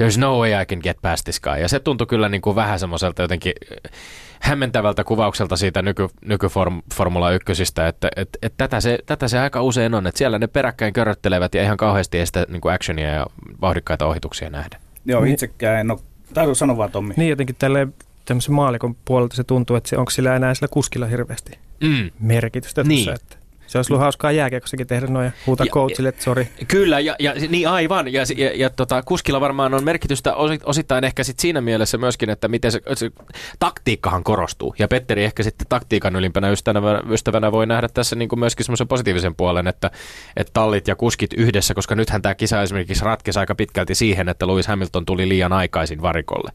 [0.00, 1.58] There's no way I can get past this guy.
[1.60, 3.92] Ja se tuntui kyllä niin kuin vähän semmoiselta jotenkin äh,
[4.40, 9.94] hämmentävältä kuvaukselta siitä nyky, nykyformula ykkösistä, että et, et tätä, se, tätä se aika usein
[9.94, 13.26] on, että siellä ne peräkkäin köröttelevät ja ihan kauheasti ei sitä niin kuin actionia ja
[13.60, 14.80] vauhdikkaita ohituksia nähdä.
[15.04, 16.00] Joo, itsekään en ole,
[16.34, 17.14] täytyy sanoa vaan Tommi.
[17.16, 21.06] Niin jotenkin tälleen tämmöisen maalikon puolelta se tuntuu, että se, onko sillä enää sillä kuskilla
[21.06, 22.10] hirveästi mm.
[22.20, 22.84] merkitystä.
[22.84, 23.04] Niin.
[23.04, 23.39] Tuossa, että
[23.70, 26.48] se olisi ollut hauskaa jääkiekossakin tehdä noin ja huutaa ja, coachille, että sori.
[26.68, 28.12] Kyllä, ja, ja, niin aivan.
[28.12, 32.48] Ja, ja, ja tota, kuskilla varmaan on merkitystä osittain ehkä sit siinä mielessä myöskin, että
[32.48, 33.10] miten se, se
[33.58, 34.74] taktiikkahan korostuu.
[34.78, 38.88] Ja Petteri ehkä sitten taktiikan ylimpänä ystävänä, ystävänä voi nähdä tässä niin kuin myöskin semmoisen
[38.88, 39.90] positiivisen puolen, että,
[40.36, 44.46] että tallit ja kuskit yhdessä, koska nythän tämä kisa esimerkiksi ratkesi aika pitkälti siihen, että
[44.46, 46.52] Lewis Hamilton tuli liian aikaisin varikolle.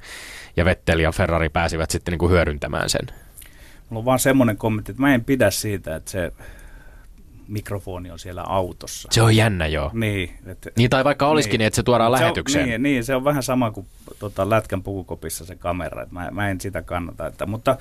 [0.57, 3.07] Ja Vettel ja Ferrari pääsivät sitten niin kuin hyödyntämään sen.
[3.89, 6.31] Mulla on vaan semmoinen kommentti, että mä en pidä siitä, että se
[7.47, 9.09] mikrofoni on siellä autossa.
[9.11, 9.91] Se on jännä, joo.
[9.93, 10.33] Niin.
[10.45, 12.63] Et, niin tai vaikka olisikin, niin, niin että se tuodaan se lähetykseen.
[12.63, 13.87] On, niin, niin, se on vähän sama kuin
[14.19, 17.27] tota, lätkän pukukopissa se kamera, että mä, mä en sitä kannata.
[17.27, 17.77] Että, mutta,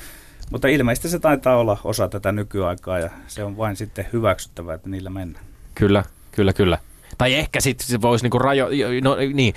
[0.50, 4.88] mutta ilmeisesti se taitaa olla osa tätä nykyaikaa ja se on vain sitten hyväksyttävää, että
[4.88, 5.44] niillä mennään.
[5.74, 6.78] Kyllä, kyllä, kyllä.
[7.18, 8.68] Tai ehkä sitten se voisi niinku rajo...
[9.02, 9.54] No niin,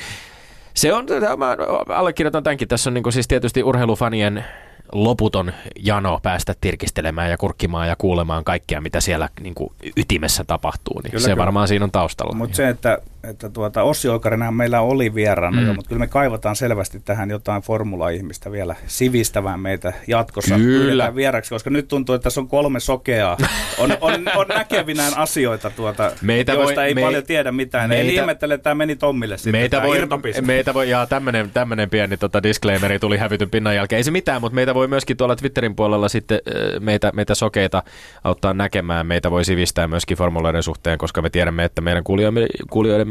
[0.73, 1.05] se on,
[1.37, 1.57] mä
[1.95, 2.67] allekirjoitan tämänkin.
[2.67, 4.45] Tässä on niinku siis tietysti urheilufanien
[4.91, 10.99] loputon jano päästä tirkistelemään ja kurkkimaan ja kuulemaan kaikkea, mitä siellä niin kuin ytimessä tapahtuu.
[10.99, 11.37] Niin kyllä, se kyllä.
[11.37, 12.37] varmaan siinä on taustalla.
[12.37, 15.67] Mutta se, että, että tuota, Ossi Olkarinenhan meillä oli vieraana mm.
[15.67, 21.15] jo, mutta kyllä me kaivataan selvästi tähän jotain formula-ihmistä vielä sivistävään meitä jatkossa kyllä.
[21.15, 23.37] vieraksi, koska nyt tuntuu, että tässä on kolme sokeaa.
[23.77, 27.89] On, on, on näkevinään asioita, tuota, meitä joista voi, ei me, paljon tiedä mitään.
[27.89, 29.51] Meitä, Eli ihmettele, että tämä meni Tommille sitten.
[29.51, 30.07] Meitä voi,
[30.41, 31.07] meitä voi, ja
[31.53, 33.97] tämmöinen pieni tota, disclaimeri tuli hävytyn pinnan jälkeen.
[33.97, 36.39] Ei se mitään, mutta meitä voi myöskin tuolla Twitterin puolella sitten
[36.79, 37.83] meitä, meitä sokeita
[38.23, 39.07] auttaa näkemään.
[39.07, 42.03] Meitä voi sivistää myöskin formuloiden suhteen, koska me tiedämme, että meidän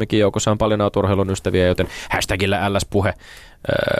[0.07, 3.15] kuulijoidemmekin joukossa on paljon autourheilun ystäviä, joten hashtagillä LS-puhe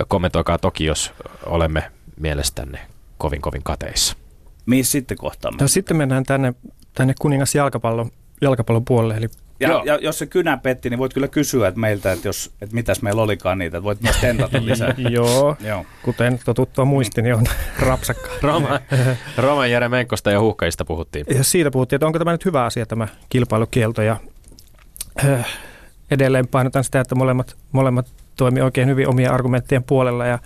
[0.09, 1.13] kommentoikaa toki, jos
[1.47, 1.91] olemme
[2.21, 2.79] mielestänne
[3.19, 4.17] kovin kovin kateissa.
[4.67, 5.63] Mihin sitten kohtaamme?
[5.63, 6.55] No, sitten mennään tänne,
[6.95, 9.29] tänne kuningas jalkapallon, jalkapallon puolelle, eli
[9.61, 12.75] ja, ja, jos se kynä petti, niin voit kyllä kysyä että meiltä, että, jos, että
[12.75, 14.95] mitäs meillä olikaan niitä, että voit myös tentata lisää.
[15.11, 17.47] Joo, Joo, kuten totuttua muisti, niin on
[17.89, 18.29] rapsakka.
[18.43, 18.81] Roma,
[19.37, 21.27] Roman Jere Menkosta ja huhkajista puhuttiin.
[21.29, 24.03] Ja siitä puhuttiin, että onko tämä nyt hyvä asia tämä kilpailukielto.
[24.03, 24.17] Ja,
[25.25, 25.47] äh,
[26.11, 30.39] edelleen painotan sitä, että molemmat, molemmat toimii oikein hyvin omien argumenttien puolella ja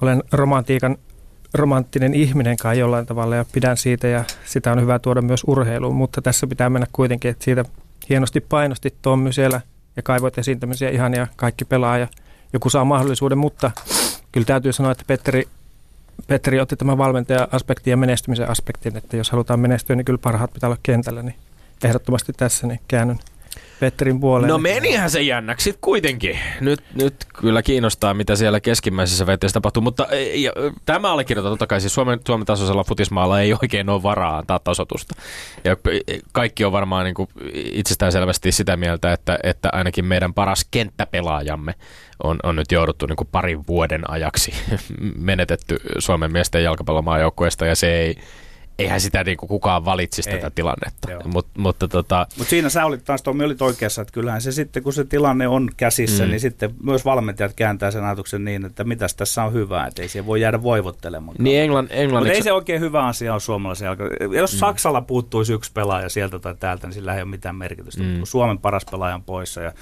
[0.00, 0.96] olen romantiikan
[1.54, 5.96] romanttinen ihminen kai jollain tavalla ja pidän siitä ja sitä on hyvä tuoda myös urheiluun,
[5.96, 7.64] mutta tässä pitää mennä kuitenkin, että siitä
[8.08, 9.60] hienosti painosti Tommy siellä
[9.96, 12.08] ja kaivoit esiin tämmöisiä ihania kaikki pelaa ja
[12.52, 13.70] joku saa mahdollisuuden, mutta
[14.32, 15.48] kyllä täytyy sanoa, että Petteri,
[16.26, 20.68] Petteri otti tämän valmentaja-aspektin ja menestymisen aspektin, että jos halutaan menestyä, niin kyllä parhaat pitää
[20.68, 21.34] olla kentällä, niin
[21.84, 23.18] ehdottomasti tässä niin käännyn
[23.80, 24.48] Petterin puoleen.
[24.48, 26.38] No menihän se jännäksi sit kuitenkin.
[26.60, 30.52] Nyt, nyt kyllä kiinnostaa, mitä siellä keskimmäisessä veteessä tapahtuu, mutta ja,
[30.86, 35.14] tämä allekirjoitan totta kai, siis Suomen, Suomen tasoisella futismaalla ei oikein ole varaa antaa tasotusta.
[35.64, 35.76] Ja
[36.32, 41.74] kaikki on varmaan niin kuin itsestään selvästi sitä mieltä, että, että ainakin meidän paras kenttäpelaajamme
[42.22, 44.54] on, on nyt jouduttu niin kuin parin vuoden ajaksi
[45.18, 48.16] menetetty Suomen miesten jalkapallomaajoukkueesta ja se ei,
[48.78, 50.36] eihän sitä niin kuin kukaan valitsisi Ei.
[50.36, 51.08] tätä tilannetta.
[51.24, 52.26] Mut, mutta tota...
[52.38, 55.48] Mut siinä sä olit taas, Tommi olit oikeassa, että kyllähän se sitten, kun se tilanne
[55.48, 56.30] on käsissä, mm.
[56.30, 60.08] niin sitten myös valmentajat kääntää sen ajatuksen niin, että mitäs tässä on hyvää, että ei
[60.08, 61.36] siihen voi jäädä voivottelemaan.
[61.38, 62.30] Niin Englann, Englanniksi...
[62.30, 64.04] Mutta ei se oikein hyvä asia ole suomalaisen jalka.
[64.36, 64.58] Jos mm.
[64.58, 68.02] Saksalla puuttuisi yksi pelaaja sieltä tai täältä, niin sillä ei ole mitään merkitystä.
[68.02, 68.18] Mm.
[68.18, 69.72] Kun Suomen paras pelaaja on poissa ja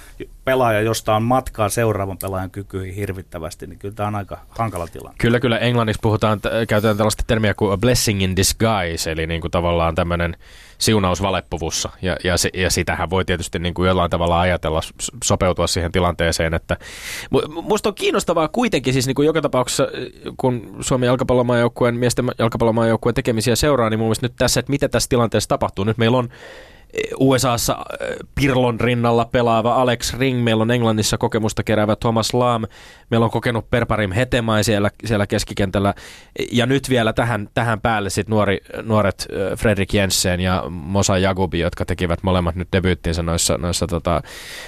[0.45, 5.15] pelaaja, josta on matkaa seuraavan pelaajan kykyihin hirvittävästi, niin kyllä tämä on aika hankala tilanne.
[5.17, 5.57] Kyllä, kyllä.
[5.57, 10.37] Englanniksi puhutaan, käytetään tällaista termiä kuin a blessing in disguise, eli niin kuin tavallaan tämmöinen
[10.77, 11.89] siunaus valeppuvussa.
[12.01, 14.81] Ja, ja, se, ja sitähän voi tietysti niin kuin jollain tavalla ajatella,
[15.23, 16.53] sopeutua siihen tilanteeseen.
[16.53, 16.77] Että,
[17.49, 19.87] musta on kiinnostavaa kuitenkin, siis niin kuin joka tapauksessa,
[20.37, 25.09] kun Suomen jalkapallomaajoukkueen, miesten jalkapallomaajoukkueen tekemisiä seuraa, niin mun mielestä nyt tässä, että mitä tässä
[25.09, 25.85] tilanteessa tapahtuu.
[25.85, 26.29] Nyt meillä on
[27.19, 32.63] USAssa äh, Pirlon rinnalla pelaava Alex Ring, meillä on Englannissa kokemusta keräävä Thomas Lam,
[33.11, 35.93] meillä on kokenut Perparim Hetemai siellä, siellä keskikentällä,
[36.51, 41.85] ja nyt vielä tähän, tähän päälle sit nuori, nuoret Fredrik Jensen ja Mosa Jagubi, jotka
[41.85, 44.21] tekivät molemmat nyt debyyttinsä noissa, noissa tota,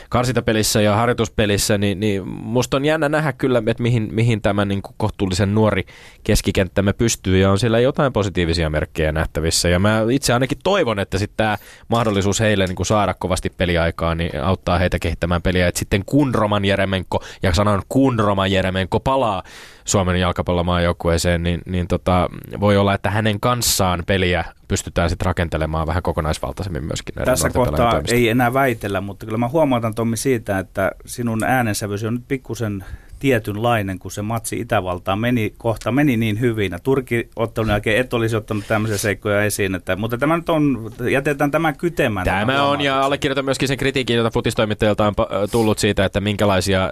[0.09, 4.81] karsintapelissä ja harjoituspelissä, niin, niin musta on jännä nähdä kyllä, että mihin, mihin tämä niin
[4.97, 5.85] kohtuullisen nuori
[6.23, 11.17] keskikenttämme pystyy, ja on siellä jotain positiivisia merkkejä nähtävissä, ja mä itse ainakin toivon, että
[11.17, 15.67] sitten tämä mahdollisuus heille niin kuin saada kovasti peliaikaa, niin auttaa heitä kehittämään peliä.
[15.67, 19.43] Et sitten kun Roman Jeremenko, ja sanon kun Roman Jeremenko palaa
[19.85, 26.03] Suomen jalkapallomaajoukkueeseen, niin, niin tota, voi olla, että hänen kanssaan peliä pystytään sitten rakentelemaan vähän
[26.03, 27.15] kokonaisvaltaisemmin myöskin.
[27.25, 32.13] Tässä kohtaa ei enää väitellä, mutta kyllä mä huomautan Tommi siitä, että sinun äänensävyys on
[32.13, 32.85] nyt pikkusen
[33.23, 36.71] tietynlainen, kun se matsi Itävaltaan meni, kohta meni niin hyvin.
[36.71, 39.75] Ja Turki-ottelun jälkeen et olisi ottanut tämmöisiä seikkoja esiin.
[39.75, 42.25] Että, mutta tämä nyt on, jätetään tämä kytemään.
[42.25, 45.13] Tämä on, ja allekirjoitan myöskin sen kritiikin, jota futistoimittajilta on
[45.51, 46.89] tullut siitä, että minkälaisia,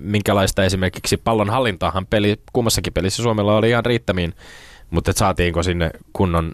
[0.00, 4.34] minkälaista esimerkiksi pallon hallintaahan peli, kummassakin pelissä Suomella oli ihan riittämiin
[4.90, 6.52] mutta saatiinko sinne kunnon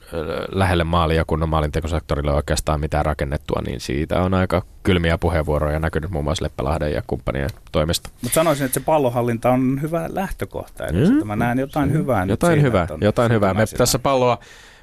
[0.48, 6.10] lähelle maalia ja kunnon maalintekosektorille oikeastaan mitään rakennettua, niin siitä on aika kylmiä puheenvuoroja näkynyt
[6.10, 8.10] muun muassa Leppälahden ja kumppanien toimesta.
[8.22, 10.86] Mutta sanoisin, että se pallohallinta on hyvä lähtökohta.
[10.86, 13.54] Eli mm, mä näen jotain hyvää Jotain hyvää, jotain hyvää.
[13.54, 14.38] Me tässä palloa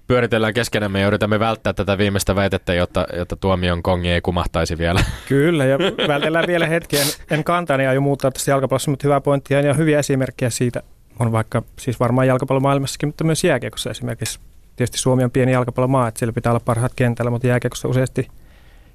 [0.08, 5.04] pyöritellään keskenämme ja yritämme välttää tätä viimeistä väitettä, jotta, jotta tuomion kongi ei kumahtaisi vielä.
[5.30, 6.98] Kyllä, ja vältellään vielä hetki.
[6.98, 10.84] En, en kantani aio muuttaa tästä jalkapallossa, mutta hyvää pointtia ja hyviä esimerkkejä siitä,
[11.20, 14.40] on vaikka siis varmaan jalkapallomaailmassakin, mutta myös jääkiekossa esimerkiksi.
[14.76, 18.28] Tietysti Suomi on pieni jalkapallomaa, että siellä pitää olla parhaat kentällä, mutta jääkiekossa useasti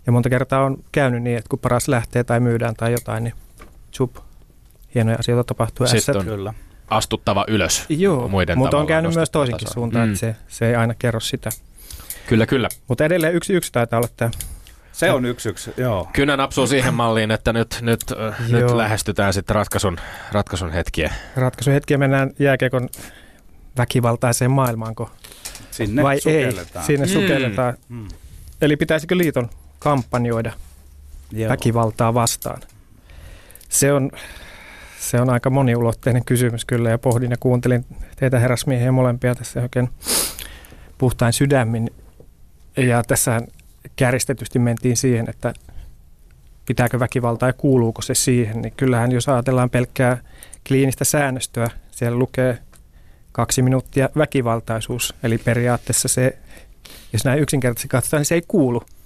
[0.06, 3.34] ja monta kertaa on käynyt niin, että kun paras lähtee tai myydään tai jotain, niin
[3.92, 4.16] chup,
[4.94, 5.86] hienoja asioita tapahtuu.
[5.86, 6.54] Sitten on kyllä.
[6.90, 9.74] astuttava ylös Joo, muiden mutta on käynyt myös toisinkin tasoa.
[9.74, 10.12] suuntaan, mm.
[10.12, 11.50] että se, se ei aina kerro sitä.
[12.26, 12.68] Kyllä, kyllä.
[12.88, 14.30] Mutta edelleen yksi yksi taitaa olla tämä
[14.98, 16.08] se on yksi yksi, joo.
[16.12, 18.00] Kynä napsuu siihen malliin, että nyt, nyt,
[18.48, 19.96] nyt lähestytään sitten ratkaisun,
[20.32, 21.12] ratkaisun hetkiä.
[21.36, 22.88] Ratkaisun hetkiä mennään jääkiekon
[23.76, 25.10] väkivaltaiseen maailmaanko?
[25.70, 26.52] Sinne Vai ei?
[26.86, 27.12] Sinne mm.
[27.12, 27.74] sukelletaan.
[27.88, 28.08] Mm.
[28.60, 30.52] Eli pitäisikö liiton kampanjoida
[31.32, 31.50] joo.
[31.50, 32.60] väkivaltaa vastaan?
[33.68, 34.10] Se on,
[35.00, 39.88] se on aika moniulotteinen kysymys kyllä ja pohdin ja kuuntelin teitä herrasmiehiä molempia tässä oikein
[40.98, 41.90] puhtain sydämin.
[42.76, 43.40] Ja tässä
[43.96, 45.54] kärjistetysti mentiin siihen, että
[46.66, 50.18] pitääkö väkivaltaa ja kuuluuko se siihen, niin kyllähän jos ajatellaan pelkkää
[50.68, 52.58] kliinistä säännöstöä, siellä lukee
[53.32, 56.38] kaksi minuuttia väkivaltaisuus, eli periaatteessa se,
[57.12, 58.82] jos näin yksinkertaisesti katsotaan, niin se ei kuulu–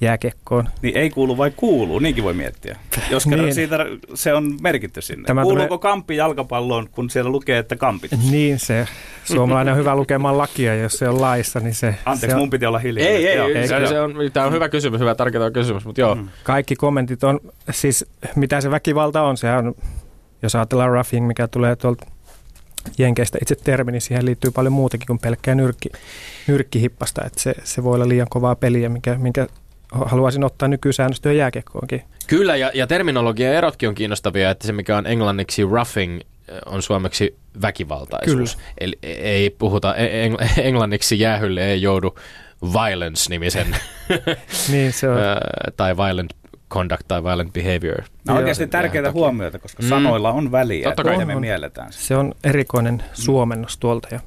[0.00, 0.68] jääkekkoon.
[0.82, 2.76] Niin ei kuulu vai kuuluu, niinkin voi miettiä.
[3.10, 3.54] Jos kerran niin.
[3.54, 5.26] siitä se on merkitty sinne.
[5.26, 5.78] Tämä Kuuluuko tulee...
[5.78, 8.10] kampi jalkapalloon, kun siellä lukee, että kampit?
[8.30, 8.88] Niin se.
[9.24, 11.94] Suomalainen on hyvä lukemaan lakia, jos se on laissa, niin se...
[12.04, 12.40] Anteeksi, se on...
[12.40, 13.08] mun piti olla hiljaa.
[13.08, 16.14] Ei, ei, ei se, se on, tämä on hyvä kysymys, hyvä tärkeä kysymys, mutta joo.
[16.14, 16.28] Mm.
[16.42, 18.04] Kaikki kommentit on, siis
[18.36, 19.74] mitä se väkivalta on, se on,
[20.42, 22.06] jos ajatellaan roughing, mikä tulee tuolta
[22.98, 25.88] Jenkeistä itse termi, niin siihen liittyy paljon muutakin kuin pelkkää nyrkki,
[26.46, 27.24] nyrkkihippasta.
[27.24, 29.46] Että se, se voi olla liian kovaa peliä, minkä, minkä
[30.04, 32.02] haluaisin ottaa nykysäännöstöä jääkiekkoonkin.
[32.26, 36.82] Kyllä, ja, ja terminologia erotkin on kiinnostavia, että se mikä on englanniksi roughing eh, on
[36.82, 38.56] suomeksi väkivaltaisuus.
[38.56, 38.68] Kyllä.
[38.78, 40.30] Eli ei puhuta, e,
[40.68, 42.14] englanniksi jäähylle ei joudu
[42.62, 43.76] violence-nimisen
[44.72, 45.18] niin, se on.
[45.76, 46.30] tai violent
[46.76, 48.02] misconduct tai violent behavior.
[48.26, 49.88] No oikeasti tärkeitä huomioita, koska mm.
[49.88, 51.92] sanoilla on väliä, Totta että me mielletään.
[51.92, 54.20] Se on erikoinen suomennos tuolta ja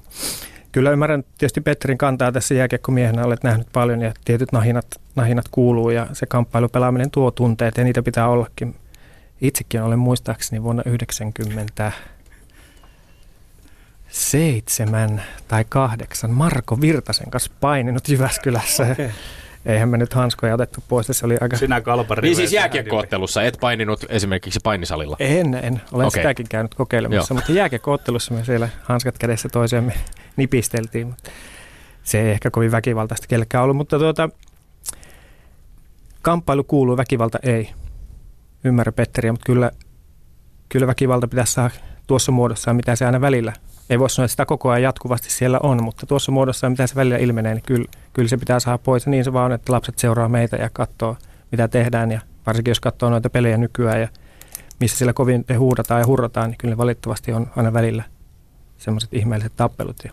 [0.71, 5.89] Kyllä ymmärrän tietysti Petterin kantaa tässä jääkiekkomiehenä, olet nähnyt paljon ja tietyt nahinat, nahinat kuuluu
[5.89, 8.75] ja se kamppailupelaaminen tuo tunteet ja niitä pitää ollakin.
[9.41, 11.91] Itsekin olen muistaakseni vuonna 90
[14.09, 18.87] seitsemän tai kahdeksan Marko Virtasen kanssa paininut Jyväskylässä.
[18.91, 19.09] Okay.
[19.69, 21.57] Eihän me nyt hanskoja otettu pois, se oli aika...
[21.57, 22.21] Sinä kalpari.
[22.21, 25.15] Niin siis jääkiekkoottelussa, et paininut esimerkiksi painisalilla?
[25.19, 25.81] En, en.
[25.91, 26.19] Olen okay.
[26.19, 27.37] sitäkin käynyt kokeilemassa, Joo.
[27.37, 29.93] mutta jääkiekkoottelussa me siellä hanskat kädessä toisemme
[30.37, 31.07] nipisteltiin.
[31.07, 31.31] Mutta
[32.03, 34.29] se ei ehkä kovin väkivaltaista kellekään ollut, mutta tuota,
[36.21, 37.69] kamppailu kuuluu, väkivalta ei.
[38.63, 39.71] Ymmärrä Petteriä, mutta kyllä,
[40.69, 41.73] kyllä väkivalta pitäisi saada
[42.07, 43.53] tuossa muodossa, mitä se aina välillä
[43.89, 46.95] ei voi sanoa, että sitä koko ajan jatkuvasti siellä on, mutta tuossa muodossa, mitä se
[46.95, 49.05] välillä ilmenee, niin kyllä, kyllä se pitää saada pois.
[49.05, 51.17] Ja niin se vaan on, että lapset seuraa meitä ja katsoo,
[51.51, 52.11] mitä tehdään.
[52.11, 54.07] Ja varsinkin jos katsoo noita pelejä nykyään ja
[54.79, 58.03] missä siellä kovin te huudataan ja hurrataan, niin kyllä valitettavasti on aina välillä
[58.77, 59.95] semmoiset ihmeelliset tappelut.
[60.03, 60.11] Ja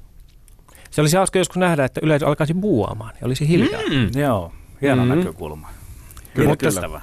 [0.91, 3.83] se olisi hauska joskus nähdä, että yleisö alkaisi buuaamaan ja olisi hiljaa.
[3.83, 5.09] Mm, joo, hieno mm.
[5.09, 5.69] näkökulma.
[6.35, 7.01] Kyllä, kyllä.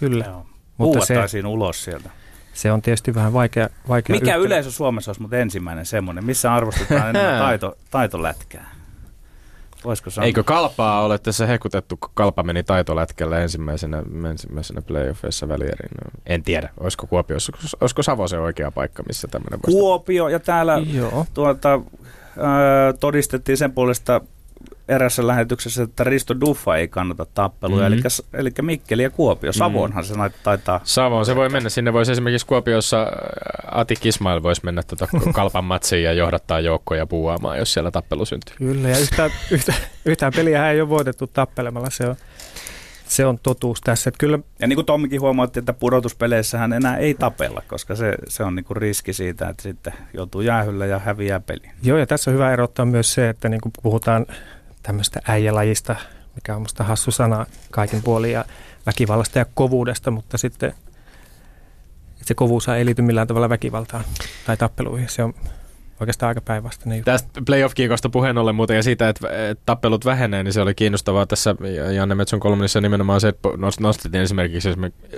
[0.00, 0.24] Kyllä.
[0.24, 0.46] Joo.
[0.78, 2.10] Mutta se, ulos sieltä.
[2.54, 4.46] Se on tietysti vähän vaikea, vaikea Mikä yhtälö.
[4.46, 8.70] yleisö Suomessa olisi mutta ensimmäinen semmoinen, missä arvostetaan enemmän taito, taitolätkää?
[9.84, 10.26] Voisiko sanoa?
[10.26, 15.90] Eikö kalpaa ole tässä hekutettu, kun kalpa meni taitolätkällä ensimmäisenä, ensimmäisenä playoffeissa välieriin?
[16.26, 17.36] En tiedä, olisiko Kuopio,
[17.80, 21.26] olisiko Savo se oikea paikka, missä tämmöinen Kuopio, ja täällä Joo.
[21.34, 21.80] Tuota, äh,
[23.00, 24.20] todistettiin sen puolesta
[24.88, 28.02] erässä lähetyksessä, että Risto Duffa ei kannata tappeluja, mm-hmm.
[28.32, 29.52] eli, eli Mikkeli ja Kuopio.
[29.52, 30.30] Savonhan mm-hmm.
[30.30, 30.80] se taitaa...
[30.84, 31.68] Savoon se voi mennä.
[31.68, 33.08] Sinne voisi esimerkiksi Kuopiossa äh,
[33.78, 38.54] Ati Kismail voisi mennä tuota kalpan matsiin ja johdattaa joukkoja puuaamaan, jos siellä tappelu syntyy.
[38.56, 41.90] Kyllä, ja yhtään, yhtään, yhtään peliä ei ole voitettu tappelemalla.
[41.90, 42.16] Se on,
[43.10, 44.08] se on totuus tässä.
[44.08, 44.38] Että kyllä...
[44.58, 48.64] Ja niin kuin Tommikin huomautti, että pudotuspeleissähän enää ei tapella, koska se, se on niin
[48.64, 51.70] kuin riski siitä, että sitten joutuu jäähyllä ja häviää peli.
[51.82, 54.26] Joo, ja tässä on hyvä erottaa myös se, että niin kuin puhutaan
[54.82, 55.96] tämmöistä äijälajista,
[56.34, 58.44] mikä on musta hassu sana kaikin puolin, ja
[58.86, 60.74] väkivallasta ja kovuudesta, mutta sitten
[62.22, 64.04] se kovuus ei liity millään tavalla väkivaltaan
[64.46, 65.08] tai tappeluihin.
[65.08, 65.34] Se on
[66.00, 69.28] oikeastaan aika päinvastainen Tästä playoff-kiikosta puheen ollen muuten ja siitä, että
[69.66, 71.54] tappelut vähenee, niin se oli kiinnostavaa tässä
[71.94, 73.48] Janne Metson kolumnissa nimenomaan se, että
[73.80, 74.68] nostettiin esimerkiksi,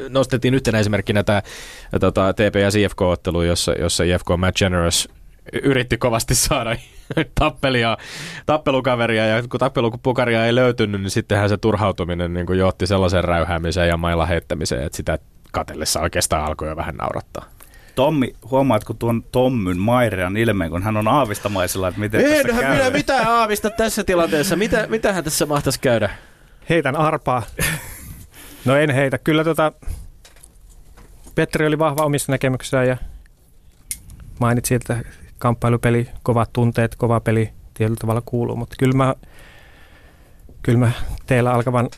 [0.08, 1.42] nostettiin yhtenä esimerkkinä tämä
[2.00, 5.08] tota, TP ja CFK-ottelu, jossa, jossa IFK Matt Generous
[5.62, 6.76] yritti kovasti saada
[7.40, 7.96] tappelia,
[8.46, 13.96] tappelukaveria ja kun tappelupukaria ei löytynyt, niin sittenhän se turhautuminen niin johti sellaisen räyhäämiseen ja
[13.96, 15.18] mailla heittämiseen, että sitä
[15.52, 17.44] katellessa oikeastaan alkoi jo vähän naurattaa.
[17.94, 22.76] Tommi, huomaatko tuon Tommyn Mairean ilmeen, kun hän on aavistamaisella, että miten Enhän tässä käy?
[22.76, 24.56] minä mitään aavista tässä tilanteessa.
[24.56, 26.10] Mitä, mitähän tässä mahtaisi käydä?
[26.68, 27.42] Heitän arpaa.
[28.64, 29.18] No en heitä.
[29.18, 29.72] Kyllä tota,
[31.34, 32.96] Petri oli vahva omissa näkemyksissään ja
[34.40, 35.04] mainitsi, että
[35.38, 39.14] kamppailupeli, kovat tunteet, kova peli tietyllä tavalla kuuluu, mutta kyllä mä,
[40.62, 40.92] kyllä mä
[41.26, 41.88] teillä alkavan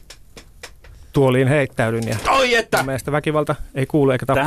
[1.14, 2.08] tuoliin heittäydyn.
[2.08, 2.82] Ja Oi että!
[2.82, 4.44] Mielestä väkivalta ei kuulu eikä tappu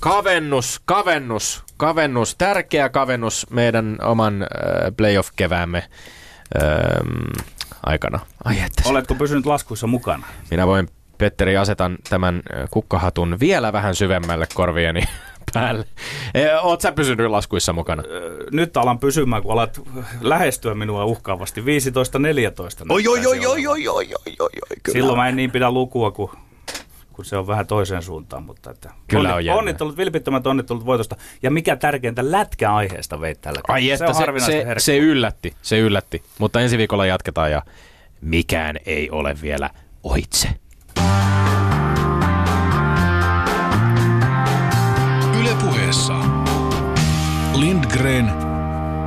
[0.00, 4.48] Kavennus, kavennus, kavennus, tärkeä kavennus meidän oman äh,
[4.96, 5.88] playoff-keväämme äh,
[7.86, 8.20] aikana.
[8.44, 8.82] Ai että.
[8.84, 10.26] Oletko pysynyt laskuissa mukana?
[10.50, 15.02] Minä voin, Petteri, asetan tämän äh, kukkahatun vielä vähän syvemmälle korvieni
[15.54, 15.84] päälle.
[16.62, 18.02] Oot sä pysynyt laskuissa mukana?
[18.52, 19.80] Nyt alan pysymään, kun alat
[20.20, 21.60] lähestyä minua uhkaavasti.
[21.60, 21.64] 15-14.
[22.88, 24.50] Oi, oi, oi, oi, oi, oi, oi, oi,
[24.92, 26.30] Silloin mä en niin pidä lukua kuin
[27.12, 28.42] kun se on vähän toiseen suuntaan.
[28.42, 31.16] Mutta että Kyllä on Onnittelut, vilpittömät onnittelut voitosta.
[31.42, 36.22] Ja mikä tärkeintä, lätkäaiheesta veit tällä Ai että se, se, se, se, yllätti, se yllätti.
[36.38, 37.62] Mutta ensi viikolla jatketaan ja
[38.20, 39.70] mikään ei ole vielä
[40.02, 40.48] ohitse.
[47.54, 48.32] Lindgren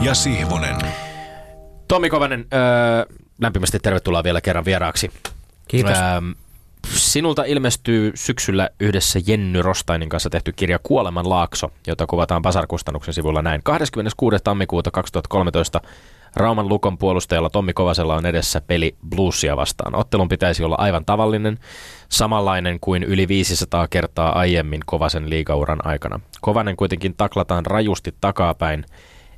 [0.02, 0.76] ja Sihvonen.
[1.88, 5.12] Tomi Kovanen, öö, lämpimästi tervetuloa vielä kerran vieraaksi.
[5.68, 5.98] Kiitos.
[5.98, 6.22] Öö,
[6.94, 13.42] sinulta ilmestyy syksyllä yhdessä Jenny Rostainin kanssa tehty kirja Kuoleman laakso, jota kuvataan Pasarkustannuksen sivulla
[13.42, 13.64] näin.
[13.64, 14.38] 26.
[14.44, 15.82] tammikuuta 2013
[16.36, 19.96] Rauman Lukon puolustajalla Tommi Kovasella on edessä peli Bluesia vastaan.
[19.96, 21.60] Ottelun pitäisi olla aivan tavallinen,
[22.10, 26.20] samanlainen kuin yli 500 kertaa aiemmin Kovasen liigauran aikana.
[26.42, 28.86] Kovanen kuitenkin taklataan rajusti takapäin,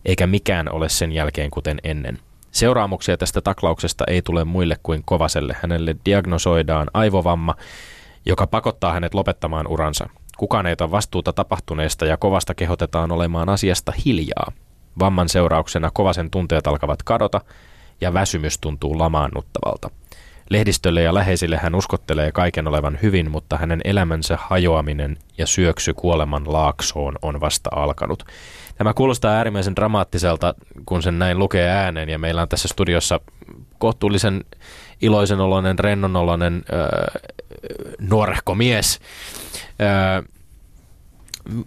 [0.06, 2.20] eikä mikään ole sen jälkeen kuten ennen.
[2.52, 5.56] Seuraamuksia tästä taklauksesta ei tule muille kuin Kovaselle.
[5.62, 7.56] Hänelle diagnosoidaan aivovamma,
[8.26, 10.10] joka pakottaa hänet lopettamaan uransa.
[10.38, 14.52] Kukaan ei ota vastuuta tapahtuneesta ja Kovasta kehotetaan olemaan asiasta hiljaa.
[15.00, 17.41] Vamman seurauksena Kovasen tunteet alkavat kadota
[18.02, 19.89] ja väsymys tuntuu lamaannuttavalta.
[20.50, 26.54] Lehdistölle ja läheisille hän uskottelee kaiken olevan hyvin, mutta hänen elämänsä hajoaminen ja syöksy kuoleman
[26.54, 28.24] laaksoon on vasta alkanut.
[28.78, 30.54] Tämä kuulostaa äärimmäisen dramaattiselta,
[30.86, 33.20] kun sen näin lukee ääneen, ja meillä on tässä studiossa
[33.78, 34.45] kohtuullisen
[35.02, 37.32] iloisen oloinen, rennon oloinen äh,
[38.00, 39.00] nuorehko mies.
[39.82, 40.24] Äh,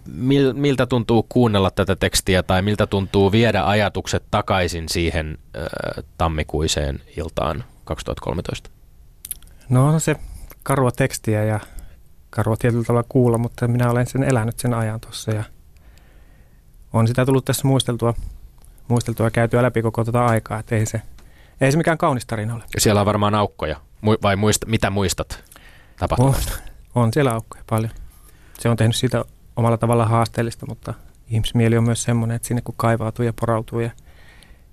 [0.05, 5.63] mil, miltä tuntuu kuunnella tätä tekstiä tai miltä tuntuu viedä ajatukset takaisin siihen äh,
[6.17, 8.69] tammikuiseen iltaan 2013?
[9.69, 10.15] No on se
[10.63, 11.59] karua tekstiä ja
[12.29, 15.43] karua tietyllä tavalla kuulla, mutta minä olen sen elänyt sen ajan tuossa ja
[16.93, 18.13] on sitä tullut tässä muisteltua,
[18.87, 21.01] muisteltua ja käytyä läpi koko tuota aikaa, että ei se,
[21.61, 22.63] ei se mikään kaunis tarina ole.
[22.77, 23.81] Siellä on varmaan aukkoja,
[24.21, 25.43] vai muista, mitä muistat
[25.99, 26.51] tapahtumasta?
[26.95, 27.91] On, on siellä aukkoja paljon.
[28.59, 29.25] Se on tehnyt siitä
[29.61, 30.93] omalla tavalla haasteellista, mutta
[31.29, 33.89] ihmismieli on myös semmoinen, että sinne kun kaivautuu ja porautuu ja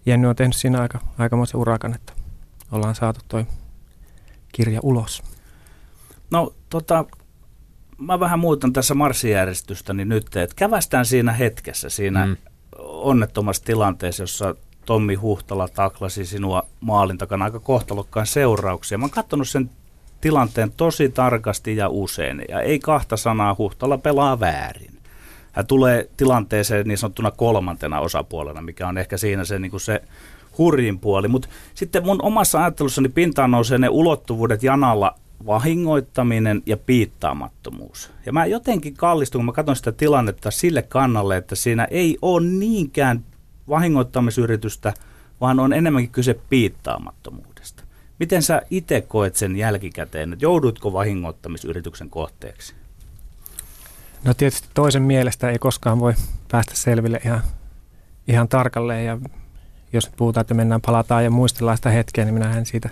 [0.06, 2.12] Jenny on tehnyt siinä aika, aikamoisen urakan, että
[2.72, 3.46] ollaan saatu toi
[4.52, 5.22] kirja ulos.
[6.30, 7.04] No tota,
[7.98, 12.36] mä vähän muutan tässä marssijärjestystä niin nyt, että kävästään siinä hetkessä, siinä mm.
[12.78, 14.54] onnettomassa tilanteessa, jossa
[14.86, 18.98] Tommi Huhtala taklasi sinua maalin takana aika kohtalokkaan seurauksia.
[18.98, 19.70] Mä oon katsonut sen
[20.20, 24.98] tilanteen tosi tarkasti ja usein, ja ei kahta sanaa Huhtala pelaa väärin.
[25.52, 30.02] Hän tulee tilanteeseen niin sanottuna kolmantena osapuolena, mikä on ehkä siinä se, niin kuin se
[30.58, 31.28] hurjin puoli.
[31.28, 35.14] Mutta sitten mun omassa ajattelussani pintaan nousee ne ulottuvuudet janalla
[35.46, 38.10] vahingoittaminen ja piittaamattomuus.
[38.26, 42.46] Ja mä jotenkin kallistun, kun mä katson sitä tilannetta sille kannalle, että siinä ei ole
[42.46, 43.24] niinkään
[43.68, 44.94] vahingoittamisyritystä,
[45.40, 47.47] vaan on enemmänkin kyse piittaamattomuudesta.
[48.20, 52.74] Miten sä itse koet sen jälkikäteen, että joudutko vahingoittamisyrityksen kohteeksi?
[54.24, 56.14] No tietysti toisen mielestä ei koskaan voi
[56.50, 57.42] päästä selville ihan,
[58.28, 59.18] ihan tarkalleen ja
[59.92, 62.90] jos nyt puhutaan, että mennään, palataan ja muistellaan sitä hetkeä, niin minähän siitä,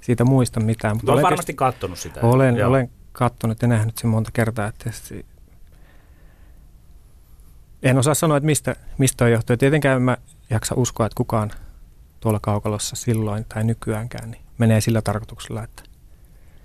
[0.00, 0.96] siitä muista mitään.
[0.96, 2.20] Mutta olen varmasti katsonut sitä.
[2.22, 4.66] Olen, olen katsonut ja nähnyt sen monta kertaa.
[4.66, 4.90] Että
[7.82, 9.56] en osaa sanoa, että mistä, mistä on johtuu.
[9.56, 10.16] Tietenkään mä
[10.50, 11.50] jaksa uskoa, että kukaan
[12.20, 15.82] tuolla kaukalossa silloin tai nykyäänkään niin menee sillä tarkoituksella, että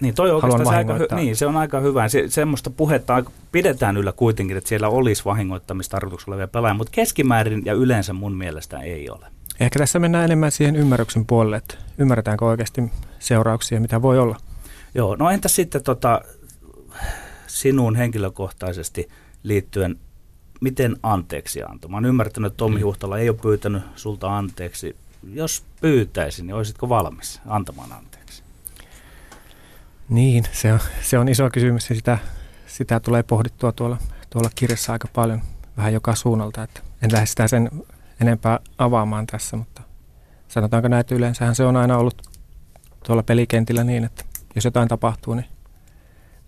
[0.02, 2.10] niin, toi oikeastaan se, aika niin, se on aika hyvä.
[2.10, 7.74] Se, semmoista puhetta pidetään yllä kuitenkin, että siellä olisi vahingoittamistarkoituksella olevia pelaajia, mutta keskimäärin ja
[7.74, 9.26] yleensä mun mielestä ei ole.
[9.60, 12.84] Ehkä tässä mennään enemmän siihen ymmärryksen puolelle, että ymmärretäänkö oikeasti
[13.20, 14.38] seurauksia, mitä voi olla.
[14.96, 16.22] Joo, no entä sitten tota,
[17.48, 19.10] sinuun henkilökohtaisesti
[19.44, 19.96] liittyen,
[20.62, 21.92] miten anteeksi antoi?
[21.92, 22.84] Mä oon ymmärtänyt, että Tommi mm.
[22.84, 24.96] Huhtala ei ole pyytänyt sulta anteeksi.
[25.34, 28.44] Jos pyytäisin, niin olisitko valmis antamaan anteeksi?
[30.10, 32.18] Niin, se on, se on iso kysymys ja sitä,
[32.68, 33.98] sitä tulee pohdittua tuolla,
[34.30, 35.42] tuolla kirjassa aika paljon
[35.78, 36.64] vähän joka suunnalta.
[36.64, 37.70] Että en lähde sitä sen
[38.22, 39.82] enempää avaamaan tässä, mutta
[40.48, 42.22] sanotaanko näin, että yleensähän se on aina ollut
[43.06, 44.24] tuolla pelikentillä niin, että
[44.56, 45.48] jos jotain tapahtuu, niin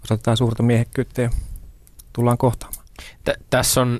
[0.04, 1.30] osoitetaan suurta miehekkyyttä ja
[2.14, 2.86] tullaan kohtaamaan.
[3.24, 4.00] T- tässä on,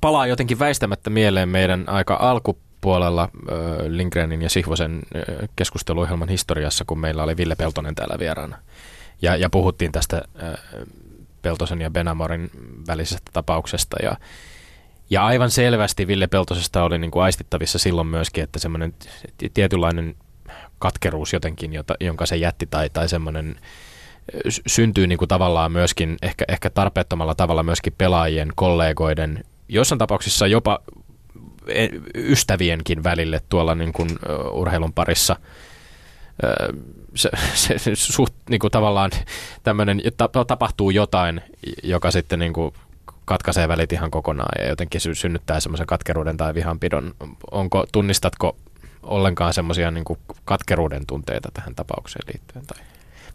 [0.00, 3.28] palaa jotenkin väistämättä mieleen meidän aika alkupuolella äh,
[3.88, 5.02] Lindgrenin ja Sihvosen
[5.56, 8.58] keskusteluohjelman historiassa, kun meillä oli Ville Peltonen täällä vieraana.
[9.22, 10.22] Ja, ja puhuttiin tästä
[11.42, 12.50] Peltosen ja Benamorin
[12.86, 14.16] välisestä tapauksesta ja
[15.10, 18.94] ja aivan selvästi Ville Peltosesta oli niin kuin aistittavissa silloin myöskin, että semmoinen
[19.54, 20.14] tietynlainen
[20.78, 23.56] katkeruus jotenkin, jota, jonka se jätti tai, tai semmoinen
[24.66, 30.80] syntyy niin kuin tavallaan myöskin ehkä, ehkä tarpeettomalla tavalla myöskin pelaajien, kollegoiden, jossain tapauksissa jopa
[32.14, 34.08] ystävienkin välille tuolla niin kuin
[34.52, 35.36] urheilun parissa.
[37.14, 39.10] Se, se, se suht niin kuin tavallaan
[39.62, 40.00] tämmöinen,
[40.46, 41.40] tapahtuu jotain,
[41.82, 42.74] joka sitten niin kuin
[43.24, 47.14] katkaisee välit ihan kokonaan ja jotenkin synnyttää semmoisen katkeruuden tai vihanpidon.
[47.50, 48.56] Onko, tunnistatko
[49.02, 50.04] ollenkaan semmoisia niin
[50.44, 52.66] katkeruuden tunteita tähän tapaukseen liittyen?
[52.66, 52.78] Tai,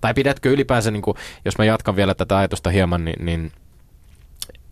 [0.02, 3.52] tai pidätkö ylipäänsä, niin kuin, jos mä jatkan vielä tätä ajatusta hieman, niin, niin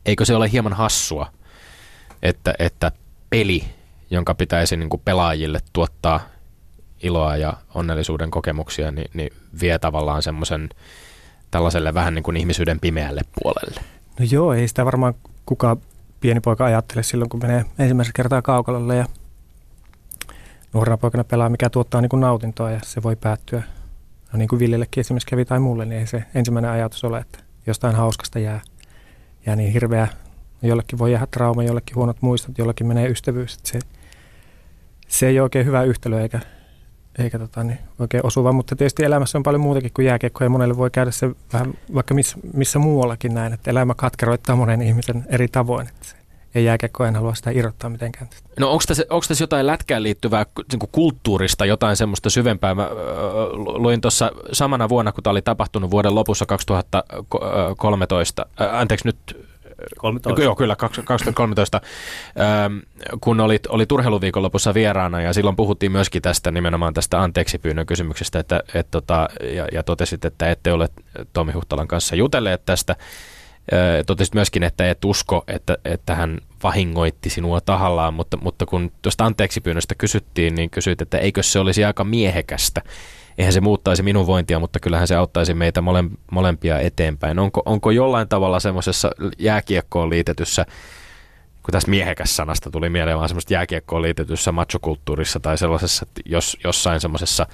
[0.06, 1.32] eikö se ole hieman hassua,
[2.22, 2.92] että, että
[3.30, 3.64] peli,
[4.10, 6.20] jonka pitäisi niin kuin pelaajille tuottaa
[7.04, 10.70] iloa ja onnellisuuden kokemuksia, niin, niin vie tavallaan semmoisen
[11.52, 13.82] tällaiselle vähän niin kuin ihmisyyden pimeälle puolelle?
[14.20, 15.14] No joo, ei sitä varmaan
[15.46, 15.78] kukaan
[16.20, 19.06] pieni poika ajattele silloin, kun menee ensimmäistä kertaa kaukalolle ja
[20.74, 23.64] nuorena poikana pelaa, mikä tuottaa niin kuin nautintoa ja se voi päättyä.
[24.34, 27.40] No niin kuin Villellekin esimerkiksi kävi tai mulle, niin ei se ensimmäinen ajatus ole, että
[27.68, 28.62] jostain hauskasta jää,
[29.46, 30.08] jää niin hirveä.
[30.62, 33.60] Jollekin voi jäädä trauma, jollekin huonot muistot, jollekin menee ystävyys.
[33.64, 33.80] Se,
[35.08, 36.40] se ei ole oikein hyvä yhtälö eikä,
[37.20, 40.78] eikä tota, niin oikein osuva, mutta tietysti elämässä on paljon muutakin kuin jääkiekko ja monelle
[40.78, 45.48] voi käydä se vähän vaikka missä, missä muuallakin näin, että elämä katkeroittaa monen ihmisen eri
[45.48, 45.88] tavoin.
[45.88, 46.16] Että se
[46.56, 48.28] ja jääkiekko en halua sitä irrottaa mitenkään.
[48.60, 52.76] No onko tässä, onko tässä jotain lätkään liittyvää niin kulttuurista, jotain semmoista syvempää?
[52.76, 52.90] Mä
[53.54, 59.48] luin tuossa samana vuonna, kun tämä oli tapahtunut vuoden lopussa 2013, äh, anteeksi nyt
[59.98, 60.44] 13.
[60.44, 61.82] Joo, kyllä, 2013,
[62.40, 62.78] ähm,
[63.22, 67.86] kun olit, oli Turheiluviikon lopussa vieraana ja silloin puhuttiin myöskin tästä nimenomaan tästä anteeksi pyynnön
[67.86, 70.90] kysymyksestä että, et, tota, ja, ja totesit, että ette ole
[71.34, 72.96] Tomi Huhtalan kanssa jutelleet tästä.
[74.06, 79.26] Totesit myöskin, että et usko, että, että hän vahingoitti sinua tahallaan, mutta, mutta kun tuosta
[79.26, 82.82] anteeksi pyynnöstä kysyttiin, niin kysyit, että eikö se olisi aika miehekästä
[83.38, 87.40] eihän se muuttaisi minun vointia, mutta kyllähän se auttaisi meitä mole, molempia eteenpäin.
[87.40, 90.66] Onko, onko jollain tavalla semmoisessa jääkiekkoon liitetyssä,
[91.64, 97.00] kun tässä miehekäs sanasta tuli mieleen, vaan semmoista jääkiekkoon liitetyssä machokulttuurissa tai sellaisessa, jos, jossain
[97.00, 97.48] semmoisessa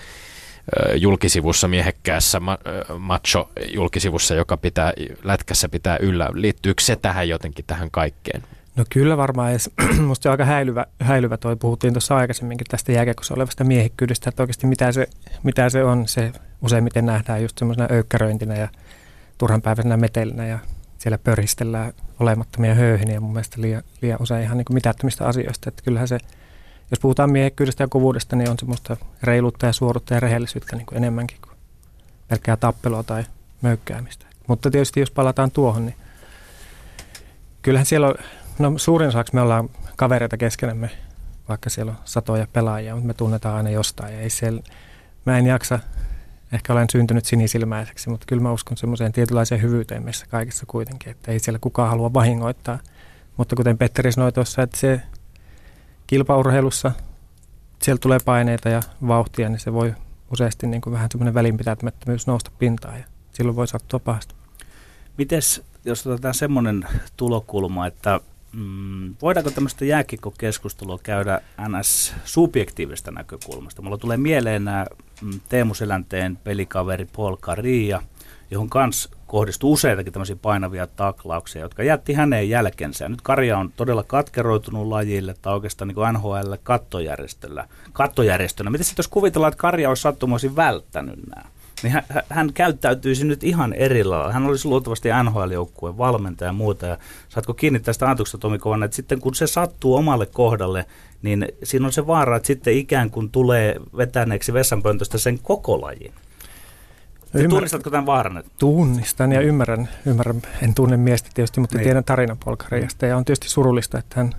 [0.95, 2.57] julkisivussa, miehekkäässä ma,
[2.97, 6.29] macho-julkisivussa, joka pitää, lätkässä pitää yllä.
[6.33, 8.43] Liittyykö se tähän jotenkin, tähän kaikkeen?
[8.75, 9.69] No kyllä varmaan, edes,
[10.07, 14.67] musta on aika häilyvä, häilyvä toi, puhuttiin tuossa aikaisemminkin tästä jääkiekossa olevasta miehikkyydestä, että oikeasti
[14.67, 15.07] mitä se,
[15.43, 18.69] mitä se on, se useimmiten nähdään just semmoisena öykkäröintinä ja
[19.37, 20.59] turhanpäiväisenä metelinä ja
[20.97, 23.19] siellä pörhistellään olemattomia höyheniä.
[23.19, 26.17] Mun mielestä liian, liian usein ihan niin kuin mitättömistä asioista, että kyllähän se,
[26.91, 30.97] jos puhutaan miehikkyydestä ja kovuudesta, niin on semmoista reiluutta ja suoruutta ja rehellisyyttä niin kuin
[30.97, 31.57] enemmänkin kuin
[32.27, 33.23] pelkkää tappelua tai
[33.61, 34.25] möykkäämistä.
[34.47, 35.95] Mutta tietysti jos palataan tuohon, niin
[37.61, 38.15] kyllähän siellä on
[38.59, 40.89] No suurin osaksi me ollaan kavereita keskenämme,
[41.49, 44.13] vaikka siellä on satoja pelaajia, mutta me tunnetaan aina jostain.
[44.13, 44.61] Ja ei siellä,
[45.25, 45.79] mä en jaksa,
[46.51, 51.31] ehkä olen syntynyt sinisilmäiseksi, mutta kyllä mä uskon semmoiseen tietynlaiseen hyvyyteen meissä kaikissa kuitenkin, että
[51.31, 52.79] ei siellä kukaan halua vahingoittaa.
[53.37, 55.01] Mutta kuten Petteri sanoi tuossa, että se
[56.07, 56.91] kilpaurheilussa,
[57.81, 59.93] siellä tulee paineita ja vauhtia, niin se voi
[60.33, 64.35] useasti niin kuin vähän semmoinen välinpitämättömyys nousta pintaan ja silloin voi sattua pahasti.
[65.17, 66.87] Mites, jos otetaan semmoinen
[67.17, 68.19] tulokulma, että
[68.53, 72.13] mm, voidaanko tämmöistä jääkikkokeskustelua käydä ns.
[72.25, 73.81] subjektiivista näkökulmasta?
[73.81, 74.85] Mulla tulee mieleen nämä
[75.21, 78.01] mm, Teemu Selänteen pelikaveri Paul Karia,
[78.51, 83.09] johon kans kohdistuu useitakin tämmöisiä painavia taklauksia, jotka jätti hänen jälkensä.
[83.09, 87.67] nyt Karja on todella katkeroitunut lajille tai oikeastaan niin NHL kattojärjestöllä.
[87.93, 88.69] kattojärjestönä.
[88.69, 91.49] Miten sitten jos kuvitellaan, että Karja olisi sattumoisin välttänyt nämä?
[91.83, 94.33] Niin hän, hän käyttäytyisi nyt ihan eri lailla.
[94.33, 96.85] Hän olisi luultavasti NHL-joukkueen valmentaja ja muuta.
[96.85, 96.97] Ja
[97.29, 100.85] saatko kiinni tästä ajatuksesta, Tomi Kovan, että sitten kun se sattuu omalle kohdalle,
[101.21, 106.13] niin siinä on se vaara, että sitten ikään kuin tulee vetäneeksi vessanpöntöstä sen koko lajin.
[107.33, 107.49] Ymmär...
[107.49, 108.43] Tunnistatko tämän vaaran?
[108.57, 110.41] Tunnistan ja ymmärrän, ymmärrän.
[110.61, 111.83] En tunne miestä tietysti, mutta niin.
[111.83, 113.05] tiedän tarinan Polkariasta.
[113.05, 114.31] Ja on tietysti surullista, että hän,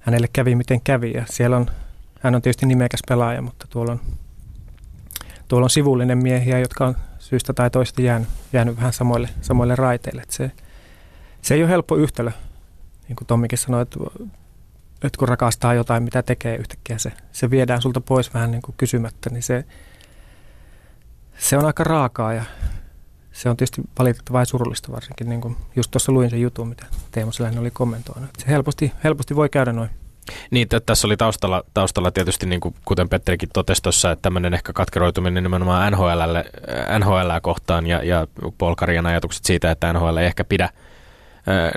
[0.00, 1.12] hänelle kävi miten kävi.
[1.12, 1.66] Ja siellä on,
[2.20, 4.00] hän on tietysti nimekäs pelaaja, mutta tuolla on
[5.48, 10.22] tuolla on sivullinen miehiä, jotka on syystä tai toista jäänyt, jäänyt vähän samoille, samoille raiteille.
[10.28, 10.50] Se,
[11.42, 12.30] se ei ole helppo yhtälö,
[13.08, 13.98] niin kuin Tommikin sanoi, että,
[15.02, 18.74] että kun rakastaa jotain, mitä tekee yhtäkkiä, se, se viedään sulta pois vähän niin kuin
[18.76, 19.64] kysymättä, niin se,
[21.38, 22.44] se on aika raakaa ja
[23.32, 25.28] se on tietysti valitettavaa ja surullista varsinkin.
[25.28, 28.30] Niin kuin just tuossa luin sen jutun, mitä Teemu Selänen oli kommentoinut.
[28.38, 29.90] Se helposti, helposti voi käydä noin.
[30.50, 34.54] Niin, että tässä oli taustalla, taustalla tietysti, niin kuin, kuten Petterikin totesi tuossa, että tämmöinen
[34.54, 36.44] ehkä katkeroituminen nimenomaan NHLlle,
[36.98, 38.26] NHL kohtaan ja, ja
[38.58, 40.68] Polkarian ajatukset siitä, että NHL ei ehkä pidä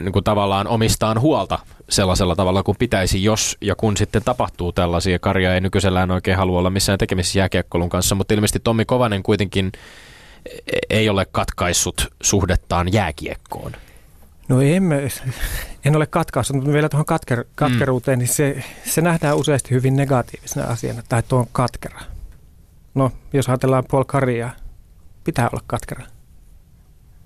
[0.02, 5.20] niin kuin tavallaan omistaan huolta sellaisella tavalla kuin pitäisi, jos ja kun sitten tapahtuu tällaisia.
[5.20, 9.72] Karja ei nykyisellään oikein halua olla missään tekemisissä jääkiekkoilun kanssa, mutta ilmeisesti Tommi Kovanen kuitenkin
[10.46, 13.72] e-, ei ole katkaissut suhdettaan jääkiekkoon.
[14.48, 15.08] No emme,
[15.86, 18.20] en ole katkaissut, mutta vielä tuohon katker, katkeruuteen, mm.
[18.20, 22.00] niin se, se nähdään useasti hyvin negatiivisena asiana, tai tuo on katkera.
[22.96, 24.50] No, jos ajatellaan Paul Karia,
[25.24, 26.06] pitää olla katkera.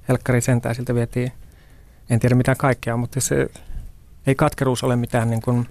[0.08, 1.32] Helkkari sentään siltä vietiin,
[2.10, 3.50] en tiedä mitä kaikkea, mutta se
[4.28, 5.70] ei katkeruus ole mitään niin kuin,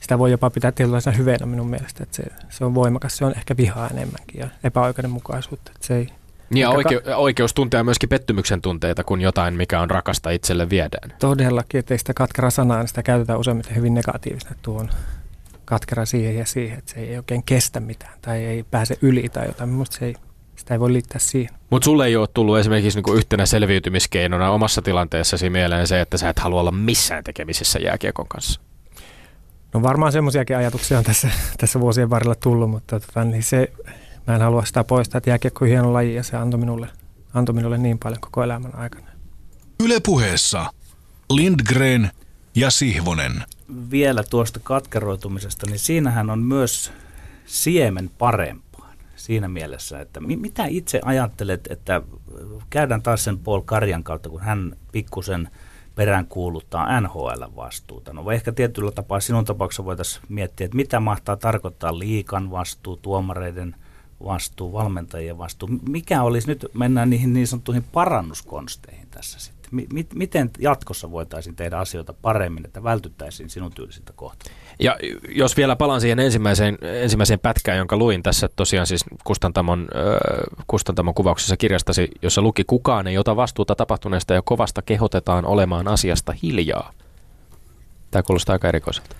[0.00, 3.34] sitä voi jopa pitää tietynlaisena hyveenä minun mielestä, että se, se on voimakas, se on
[3.36, 6.08] ehkä vihaa enemmänkin ja epäoikeudenmukaisuutta, että se ei,
[6.50, 11.12] niin ja oike- oikeus tuntea myöskin pettymyksen tunteita, kun jotain, mikä on rakasta itselle viedään.
[11.18, 14.90] Todellakin, ettei sitä katkera sanaa, niin sitä käytetään useimmiten hyvin negatiivisena, että tuo on
[15.64, 19.46] katkera siihen ja siihen, että se ei oikein kestä mitään tai ei pääse yli tai
[19.46, 19.70] jotain.
[19.70, 20.14] Minusta se ei,
[20.56, 21.54] sitä ei voi liittää siihen.
[21.70, 26.28] Mutta sulle ei ole tullut esimerkiksi niinku yhtenä selviytymiskeinona omassa tilanteessasi mieleen se, että sä
[26.28, 28.60] et halua olla missään tekemisissä jääkiekon kanssa?
[29.74, 31.28] No varmaan semmoisiakin ajatuksia on tässä,
[31.58, 33.72] tässä vuosien varrella tullut, mutta tota, niin se
[34.26, 36.88] mä en halua sitä poistaa, että jääkiekko on hieno laji ja se antoi minulle,
[37.34, 39.06] antoi minulle niin paljon koko elämän aikana.
[39.84, 40.72] Ylepuheessa
[41.30, 42.10] Lindgren
[42.54, 43.42] ja Sihvonen.
[43.90, 46.92] Vielä tuosta katkeroitumisesta, niin siinähän on myös
[47.46, 52.02] siemen parempaan siinä mielessä, että mitä itse ajattelet, että
[52.70, 55.48] käydään taas sen Paul Karjan kautta, kun hän pikkusen
[55.94, 58.12] peräänkuuluttaa NHL vastuuta.
[58.12, 63.74] No ehkä tietyllä tapaa sinun tapauksessa voitaisiin miettiä, että mitä mahtaa tarkoittaa liikan vastuu, tuomareiden
[64.24, 65.68] vastuu, valmentajien vastuu.
[65.88, 69.62] Mikä olisi, nyt mennään niihin niin sanottuihin parannuskonsteihin tässä sitten.
[69.72, 74.52] M- miten jatkossa voitaisiin tehdä asioita paremmin, että vältyttäisiin sinun tyylisiltä kohtaa?
[74.80, 74.98] Ja
[75.28, 81.14] jos vielä palaan siihen ensimmäiseen, ensimmäiseen pätkään, jonka luin tässä tosiaan siis Kustantamon, äh, Kustantamon
[81.14, 86.92] kuvauksessa kirjastasi, jossa luki kukaan ei ota vastuuta tapahtuneesta ja kovasta kehotetaan olemaan asiasta hiljaa.
[88.10, 89.16] Tämä kuulostaa aika erikoiselta.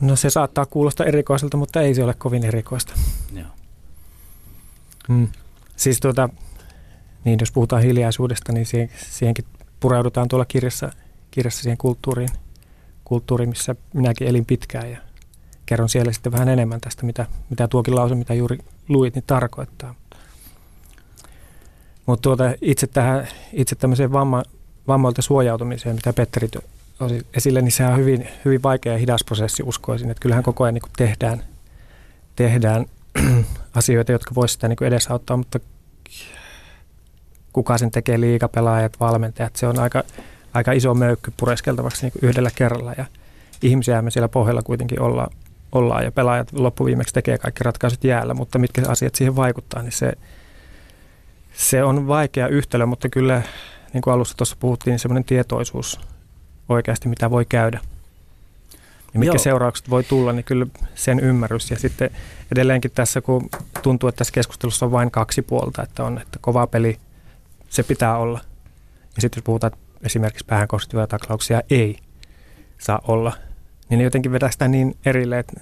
[0.00, 2.92] No se saattaa kuulostaa erikoiselta, mutta ei se ole kovin erikoista.
[3.34, 3.46] Joo.
[5.08, 5.28] Mm.
[5.76, 6.28] Siis tuota,
[7.24, 9.44] niin jos puhutaan hiljaisuudesta, niin siihen, siihenkin
[9.80, 10.90] pureudutaan tuolla kirjassa,
[11.30, 12.28] kirjassa siihen kulttuuriin,
[13.04, 14.98] kulttuuriin, missä minäkin elin pitkään ja
[15.66, 19.94] kerron siellä sitten vähän enemmän tästä, mitä, mitä tuokin lause, mitä juuri luit, niin tarkoittaa.
[22.06, 24.42] Mutta tuota, itse, tähän, itse tämmöiseen vamma,
[24.88, 26.48] vammoilta suojautumiseen, mitä Petteri
[27.00, 30.10] osi esille, niin se on hyvin, hyvin vaikea ja hidas prosessi uskoisin.
[30.10, 31.42] Että kyllähän koko ajan niin tehdään,
[32.36, 32.86] tehdään
[33.74, 35.60] asioita, jotka voisivat sitä niin edesauttaa, mutta
[37.52, 40.02] kuka sen tekee, liikapelaajat, valmentajat, se on aika,
[40.54, 42.92] aika iso möykky pureskeltavaksi niin yhdellä kerralla.
[42.98, 43.04] Ja
[43.62, 45.30] ihmisiä me siellä pohjalla kuitenkin olla,
[45.72, 50.12] ollaan ja pelaajat loppuviimeksi tekee kaikki ratkaisut jäällä, mutta mitkä asiat siihen vaikuttaa, niin se,
[51.52, 53.42] se on vaikea yhtälö, mutta kyllä
[53.92, 56.00] niin kuin alussa tuossa puhuttiin, niin semmoinen tietoisuus
[56.68, 57.80] oikeasti, mitä voi käydä
[59.14, 59.42] ja mitkä Joo.
[59.42, 61.70] seuraukset voi tulla, niin kyllä sen ymmärrys.
[61.70, 62.10] Ja sitten
[62.52, 63.48] edelleenkin tässä, kun
[63.82, 66.98] tuntuu, että tässä keskustelussa on vain kaksi puolta, että on, että kova peli,
[67.68, 68.40] se pitää olla.
[69.16, 71.96] Ja sitten jos puhutaan, että esimerkiksi päähän kohdistuvia taklauksia ei
[72.78, 73.32] saa olla,
[73.88, 75.60] niin ne jotenkin vedää sitä niin erille, että,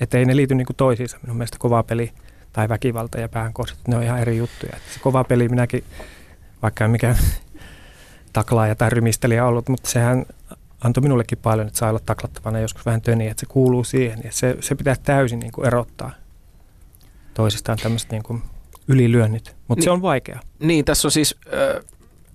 [0.00, 1.18] että ei ne liity niin kuin toisiinsa.
[1.22, 2.12] Minun mielestä kova peli
[2.52, 4.72] tai väkivalta ja päähän kohdistuvia, ne on ihan eri juttuja.
[4.76, 5.84] Että se kova peli minäkin,
[6.62, 7.16] vaikka en mikään
[8.32, 10.26] taklaaja tai rymistelijä ollut, mutta sehän
[10.86, 14.20] antoi minullekin paljon, että saa olla taklattavana joskus vähän töniä, että se kuuluu siihen.
[14.24, 16.10] Ja se, se pitää täysin niin kuin erottaa
[17.34, 18.42] toisistaan tämmöiset niin kuin
[18.88, 20.40] ylilyönnit, mutta niin, se on vaikea.
[20.58, 21.84] Niin, tässä on siis äh,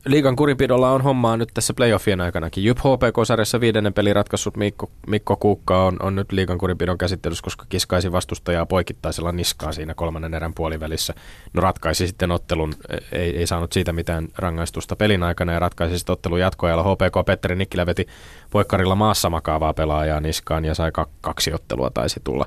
[0.05, 2.63] liigan kurinpidolla on hommaa nyt tässä playoffien aikanakin.
[2.63, 7.65] Jyp HPK-sarjassa viidennen pelin ratkaissut Mikko, Mikko Kuukka on, on nyt liigan kurinpidon käsittelyssä, koska
[7.69, 11.13] kiskaisi vastustajaa poikittaisella niskaa siinä kolmannen erän puolivälissä.
[11.53, 12.73] No ratkaisi sitten ottelun,
[13.11, 16.83] ei, ei saanut siitä mitään rangaistusta pelin aikana ja ratkaisi sitten ottelun jatkoajalla.
[16.83, 18.07] HPK Petteri Nikkilä veti
[18.51, 20.91] poikkarilla maassa makaavaa pelaajaa niskaan ja sai
[21.21, 22.45] kaksi ottelua taisi tulla.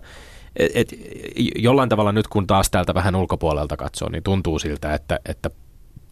[0.57, 0.94] Et, et,
[1.57, 5.50] jollain tavalla nyt kun taas täältä vähän ulkopuolelta katsoo, niin tuntuu siltä, että, että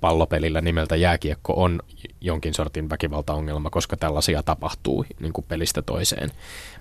[0.03, 1.81] pallopelillä nimeltä jääkiekko on
[2.21, 6.31] jonkin sortin väkivaltaongelma, koska tällaisia tapahtuu niin kuin pelistä toiseen.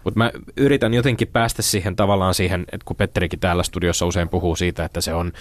[0.03, 4.55] Mutta mä yritän jotenkin päästä siihen tavallaan siihen, että kun Petterikin täällä studiossa usein puhuu
[4.55, 5.32] siitä, että se on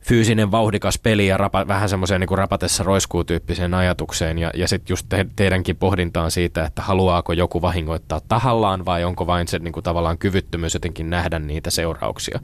[0.00, 4.92] fyysinen vauhdikas peli ja rapa, vähän semmoiseen niin rapatessa roiskuu tyyppiseen ajatukseen ja, ja sitten
[4.92, 9.72] just te, teidänkin pohdintaan siitä, että haluaako joku vahingoittaa tahallaan vai onko vain se niin
[9.72, 12.40] kuin tavallaan kyvyttömyys jotenkin nähdä niitä seurauksia.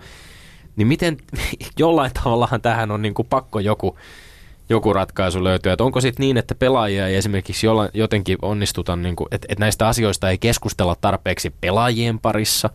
[0.77, 1.17] Niin miten
[1.79, 3.99] jollain tavallahan tähän on niin kuin pakko joku
[4.73, 5.73] joku ratkaisu löytyy.
[5.73, 9.65] Että onko sitten niin, että pelaajia ei esimerkiksi jolla, jotenkin onnistuta, niin kuin, että, että
[9.65, 12.71] näistä asioista ei keskustella tarpeeksi pelaajien parissa?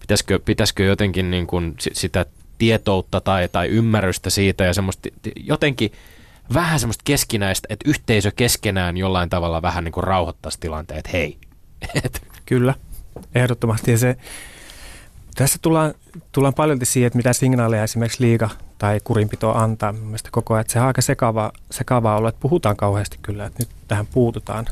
[0.00, 2.26] Pitäisikö, pitäisikö jotenkin niin kuin sitä
[2.58, 5.92] tietoutta tai, tai ymmärrystä siitä ja semmoista jotenkin
[6.54, 11.38] vähän semmoista keskinäistä, että yhteisö keskenään jollain tavalla vähän niin kuin rauhoittaisi tilanteet, hei.
[12.46, 12.74] Kyllä,
[13.34, 13.90] ehdottomasti.
[13.90, 14.16] Ja se,
[15.38, 15.94] tässä tullaan,
[16.32, 19.92] tullaan paljon siihen, että mitä signaaleja esimerkiksi liiga tai kurinpito antaa.
[19.92, 23.62] Mielestäni koko ajan, että se on aika sekava, sekavaa olla, että puhutaan kauheasti kyllä, että
[23.62, 24.66] nyt tähän puututaan.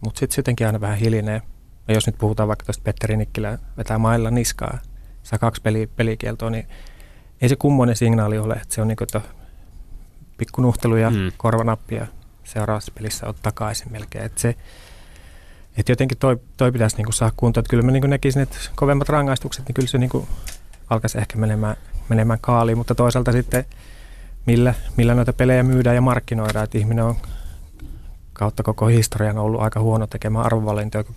[0.00, 1.42] Mutta sitten se jotenkin aina vähän hiljenee.
[1.88, 4.78] Ja jos nyt puhutaan vaikka tuosta Petteri Nikkilä vetää mailla niskaa,
[5.22, 6.68] saa kaksi peli, pelikieltoa, niin
[7.40, 8.54] ei se kummoinen signaali ole.
[8.54, 9.20] Että se on niin kuin, että
[10.38, 11.32] pikku nuhtelu ja mm.
[11.36, 12.06] korvanappi ja
[12.44, 14.24] seuraavassa pelissä on takaisin melkein.
[14.24, 14.54] Että se,
[15.80, 17.62] että jotenkin toi, toi pitäisi niin saada kuntoon.
[17.62, 20.28] Että kyllä mä niin näkisin, että kovemmat rangaistukset, niin kyllä se niin
[20.90, 21.76] alkaisi ehkä menemään,
[22.08, 23.64] menemään kaaliin, mutta toisaalta sitten
[24.46, 27.16] millä, millä noita pelejä myydään ja markkinoidaan, että ihminen on
[28.32, 31.14] kautta koko historian ollut aika huono tekemään arvovalintoja, kun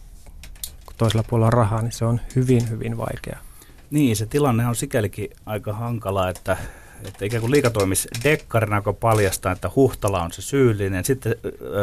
[0.97, 3.39] toisella puolella on rahaa, niin se on hyvin, hyvin vaikea.
[3.91, 6.57] Niin, se tilanne on sikälikin aika hankala, että
[7.07, 11.05] että ikään kuin liikatoimis dekkarina, joka paljastaa, että Huhtala on se syyllinen.
[11.05, 11.35] Sitten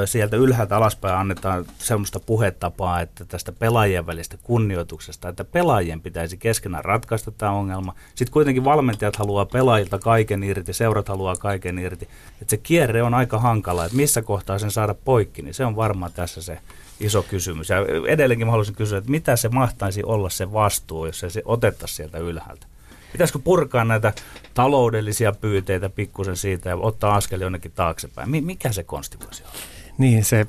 [0.05, 6.85] sieltä ylhäältä alaspäin annetaan semmoista puhetapaa, että tästä pelaajien välistä kunnioituksesta, että pelaajien pitäisi keskenään
[6.85, 7.95] ratkaista tämä ongelma.
[8.15, 12.09] Sitten kuitenkin valmentajat haluaa pelaajilta kaiken irti, seurat haluaa kaiken irti.
[12.43, 15.77] Että se kierre on aika hankala, että missä kohtaa sen saada poikki, niin se on
[15.77, 16.59] varmaan tässä se
[17.01, 17.69] iso kysymys.
[17.69, 17.77] Ja
[18.09, 22.19] edelleenkin mä haluaisin kysyä, että mitä se mahtaisi olla se vastuu, jos se otettaisiin sieltä
[22.19, 22.67] ylhäältä?
[23.13, 24.13] Pitäisikö purkaa näitä
[24.59, 28.45] taloudellisia pyyteitä pikkusen siitä ja ottaa askel jonnekin taaksepäin?
[28.45, 29.55] Mikä se konsti voisi olla?
[29.99, 30.47] Niin, se,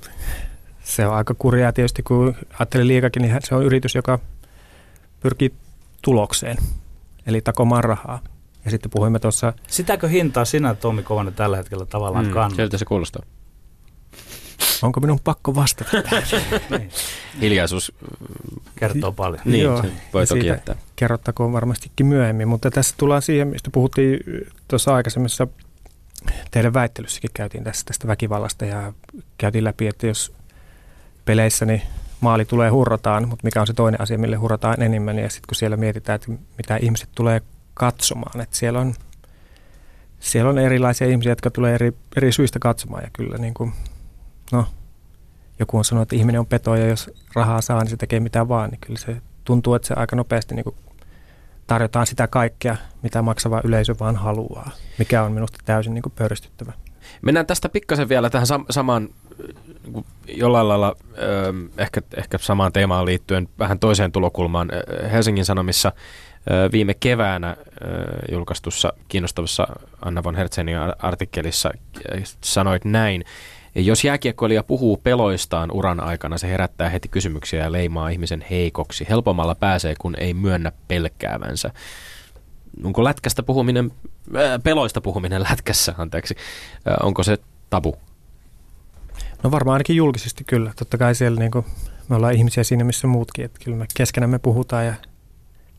[0.83, 4.19] se on aika kurjaa tietysti, kun ajattelee liikakin, niin se on yritys, joka
[5.19, 5.53] pyrkii
[6.01, 6.57] tulokseen,
[7.27, 8.19] eli takomaan rahaa.
[8.65, 9.53] Ja sitten puhuimme tuossa...
[9.67, 12.55] Sitäkö hintaa sinä, Tommi Kovanen, tällä hetkellä tavallaan mm, kannat?
[12.55, 13.23] Sieltä se kuulostaa.
[14.83, 15.91] Onko minun pakko vastata
[16.69, 16.89] niin.
[17.41, 17.93] Hiljaisuus
[18.75, 19.41] kertoo paljon.
[19.45, 20.75] Niin, Joo, voi toki jättää.
[20.95, 24.19] Kerrottakoon varmastikin myöhemmin, mutta tässä tullaan siihen, mistä puhuttiin
[24.67, 25.47] tuossa aikaisemmassa
[26.51, 28.93] teidän väittelyssäkin käytiin tästä, tästä väkivallasta ja
[29.37, 30.33] käytiin läpi, että jos
[31.25, 31.81] peleissä niin
[32.21, 35.55] maali tulee hurrataan, mutta mikä on se toinen asia, mille hurrataan enemmän ja sitten kun
[35.55, 37.41] siellä mietitään, että mitä ihmiset tulee
[37.73, 38.93] katsomaan, että siellä on,
[40.19, 43.73] siellä on erilaisia ihmisiä, jotka tulee eri, eri syistä katsomaan ja kyllä niin kuin,
[44.51, 44.65] no,
[45.59, 48.47] joku on sanonut, että ihminen on peto ja jos rahaa saa, niin se tekee mitä
[48.47, 50.75] vaan, niin kyllä se tuntuu, että se aika nopeasti niin
[51.67, 56.73] tarjotaan sitä kaikkea, mitä maksava yleisö vaan haluaa, mikä on minusta täysin niin pöyristyttävä.
[57.21, 59.09] Mennään tästä pikkasen vielä tähän sam- samaan
[59.83, 60.95] niin jollain lailla
[61.77, 64.69] ehkä, ehkä samaan teemaan liittyen vähän toiseen tulokulmaan.
[65.11, 65.91] Helsingin Sanomissa
[66.71, 67.57] viime keväänä
[68.31, 69.67] julkaistussa kiinnostavassa
[70.01, 71.71] Anna von Hertzenin artikkelissa
[72.43, 73.23] sanoit näin.
[73.75, 79.05] Jos jääkiekkoilija puhuu peloistaan uran aikana, se herättää heti kysymyksiä ja leimaa ihmisen heikoksi.
[79.09, 81.71] Helpommalla pääsee, kun ei myönnä pelkäävänsä.
[82.83, 83.91] Onko lätkästä puhuminen,
[84.35, 86.35] äh, peloista puhuminen lätkässä, anteeksi,
[86.87, 87.37] äh, onko se
[87.69, 87.95] tabu?
[89.43, 90.73] No varmaan ainakin julkisesti kyllä.
[90.75, 91.65] Totta kai siellä niin kuin,
[92.09, 93.45] me ollaan ihmisiä siinä, missä muutkin.
[93.45, 94.93] Että kyllä me keskenämme puhutaan ja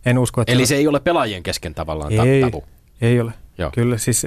[0.07, 0.53] en usko, että...
[0.53, 2.65] Eli se ei ole pelaajien kesken tavallaan ei, tabu?
[3.01, 3.33] Ei ole.
[3.59, 3.71] Joo.
[3.75, 4.27] Kyllä siis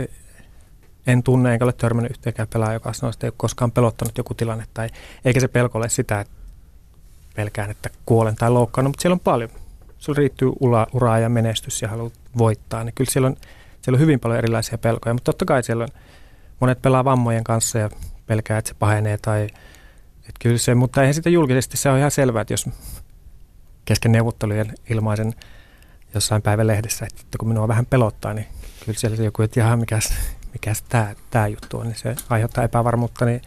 [1.07, 4.33] en tunne enkä ole törmännyt yhteenkään pelaajaa, joka sanoo, että ei ole koskaan pelottanut joku
[4.33, 4.65] tilanne.
[4.73, 4.89] Tai,
[5.25, 6.33] eikä se pelko ole sitä, että
[7.35, 9.49] pelkään, että kuolen tai loukkaan, mutta siellä on paljon.
[9.97, 13.35] Sulla riittyy ura, uraa ja menestys ja haluat voittaa, niin kyllä siellä on,
[13.81, 15.13] siellä on hyvin paljon erilaisia pelkoja.
[15.13, 15.89] Mutta totta kai siellä on,
[16.59, 17.89] monet pelaa vammojen kanssa ja
[18.27, 19.43] pelkää, että se pahenee tai
[20.19, 22.69] että kyllä se, mutta eihän sitä julkisesti se on ihan selvää, että jos
[23.85, 25.33] kesken neuvottelujen ilmaisen
[26.13, 28.47] jossain päivälehdessä, että kun minua vähän pelottaa, niin
[28.85, 30.13] kyllä siellä joku, että jaha, mikäs,
[30.53, 33.41] mikä tämä, tämä juttu on, niin se aiheuttaa epävarmuutta, niin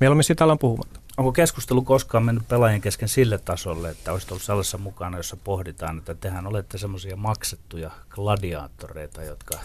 [0.00, 1.00] mieluummin siitä ollaan puhumatta.
[1.16, 5.98] Onko keskustelu koskaan mennyt pelaajien kesken sille tasolle, että olisit ollut sellaisessa mukana, jossa pohditaan,
[5.98, 9.58] että tehän olette semmoisia maksettuja gladiaattoreita, jotka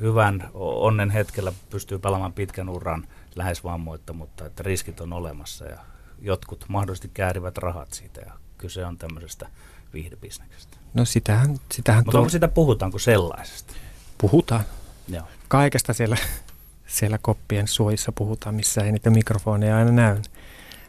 [0.00, 5.78] hyvän onnen hetkellä pystyy pelaamaan pitkän uran lähes vammoitta, mutta että riskit on olemassa ja
[6.20, 9.48] jotkut mahdollisesti käärivät rahat siitä ja kyse on tämmöisestä
[9.92, 10.76] viihdebisneksestä.
[10.94, 12.28] No sitähän, sitähän Mutta tuo...
[12.28, 13.74] sitä puhutaanko sellaisesta?
[14.18, 14.64] Puhutaan.
[15.08, 15.24] Joo.
[15.48, 16.16] Kaikesta siellä,
[16.86, 20.16] siellä koppien suojissa puhutaan, missä ei niitä mikrofoneja aina näy.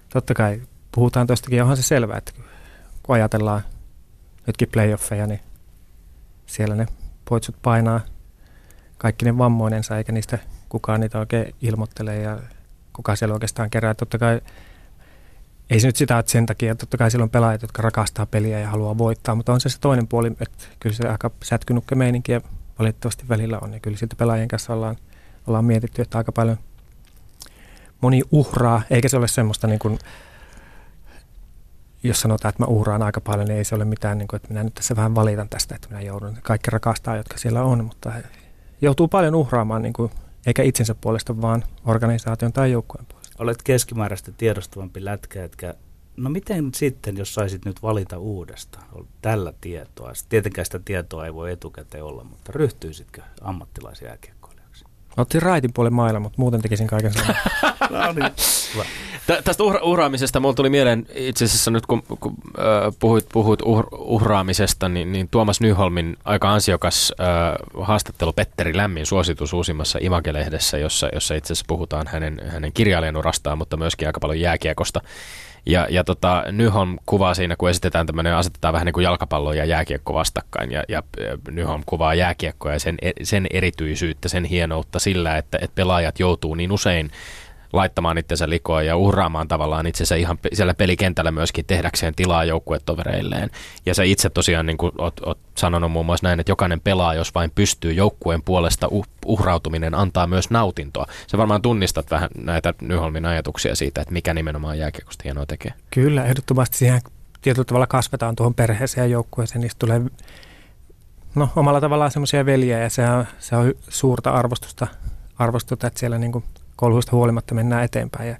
[0.09, 2.31] Totta kai puhutaan tuostakin, onhan se selvää, että
[3.03, 3.61] kun ajatellaan
[4.47, 5.39] nytkin playoffeja, niin
[6.45, 6.87] siellä ne
[7.29, 8.01] poitsut painaa
[8.97, 10.39] kaikki ne vammoinensa, eikä niistä
[10.69, 12.39] kukaan niitä oikein ilmoittele ja
[12.93, 13.93] kuka siellä oikeastaan kerää.
[13.93, 14.41] Totta kai
[15.69, 18.59] ei se nyt sitä, että sen takia, totta kai siellä on pelaajat, jotka rakastaa peliä
[18.59, 22.31] ja haluaa voittaa, mutta on se se toinen puoli, että kyllä se aika sätkynukke meininki
[22.31, 22.41] ja
[22.79, 23.73] valitettavasti välillä on.
[23.73, 24.95] Ja kyllä sitten pelaajien kanssa ollaan,
[25.47, 26.57] ollaan mietitty, että aika paljon
[28.01, 29.99] moni uhraa, eikä se ole semmoista niin kuin,
[32.03, 34.49] jos sanotaan, että mä uhraan aika paljon, niin ei se ole mitään, niin kuin, että
[34.49, 36.37] minä nyt tässä vähän valitan tästä, että minä joudun.
[36.43, 38.11] Kaikki rakastaa, jotka siellä on, mutta
[38.81, 40.11] joutuu paljon uhraamaan, niin kuin,
[40.45, 43.35] eikä itsensä puolesta, vaan organisaation tai joukkueen puolesta.
[43.39, 45.73] Olet keskimääräistä tiedostavampi lätkä, etkä
[46.17, 48.87] No miten sitten, jos saisit nyt valita uudestaan
[49.21, 50.11] tällä tietoa?
[50.29, 54.85] Tietenkään sitä tietoa ei voi etukäteen olla, mutta ryhtyisitkö ammattilaisjääkiekkoilijaksi?
[55.17, 57.35] Otin raitin puolen mailla, mutta muuten tekisin kaiken saman.
[58.05, 58.31] no niin,
[59.27, 63.61] Tä, tästä uhra- uhraamisesta mulla tuli mieleen itse asiassa nyt kun, kun äh, puhuit, puhuit
[63.61, 70.77] uhr- uhraamisesta, niin, niin Tuomas Nyholmin aika ansiokas äh, haastattelu Petteri Lämmin suositus uusimmassa Image-lehdessä,
[70.77, 75.01] jossa, jossa itse asiassa puhutaan hänen, hänen kirjailijan urastaan, mutta myöskin aika paljon jääkiekosta.
[75.67, 79.65] Ja, ja tota, Nyholm kuvaa siinä, kun esitetään tämmöinen, asetetaan vähän niin kuin jalkapallo ja
[79.65, 80.71] jääkiekko vastakkain.
[80.71, 81.03] Ja, ja
[81.51, 86.71] Nyholm kuvaa jääkiekkoa ja sen, sen erityisyyttä, sen hienoutta sillä, että, että pelaajat joutuu niin
[86.71, 87.11] usein
[87.73, 93.49] laittamaan itsensä likoon ja uhraamaan tavallaan itsensä ihan siellä pelikentällä myöskin tehdäkseen tilaa joukkuetovereilleen.
[93.85, 97.13] Ja se itse tosiaan, niin kuin oot, oot sanonut muun muassa näin, että jokainen pelaa,
[97.13, 101.05] jos vain pystyy joukkueen puolesta uh, uhrautuminen antaa myös nautintoa.
[101.27, 105.73] Se varmaan tunnistat vähän näitä Nyholmin ajatuksia siitä, että mikä nimenomaan jääkiekosta hienoa tekee.
[105.91, 107.01] Kyllä, ehdottomasti siihen
[107.41, 109.61] tietyllä tavalla kasvetaan tuohon perheeseen ja joukkueeseen.
[109.61, 110.01] Niistä tulee
[111.35, 114.87] no, omalla tavallaan semmoisia veljiä ja se on, se on suurta arvostusta,
[115.37, 116.43] arvostusta että siellä niin kuin
[116.77, 118.29] kouluista huolimatta mennään eteenpäin.
[118.29, 118.37] Ja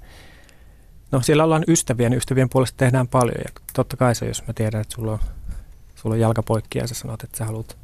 [1.12, 3.38] no siellä ollaan ystäviä, niin ystävien puolesta tehdään paljon.
[3.44, 5.18] Ja totta kai se, jos mä tiedän, että sulla on,
[5.94, 7.76] sulla on jalkapoikki ja sä sanot, että sä haluat,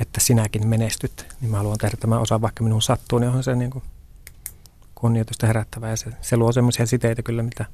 [0.00, 3.54] että sinäkin menestyt, niin mä haluan tehdä tämän osan, vaikka minun sattuu, niin onhan se
[3.54, 3.84] niin kuin
[4.94, 5.90] kunnioitusta herättävää.
[5.90, 7.64] Ja se, se luo semmoisia siteitä kyllä, mitä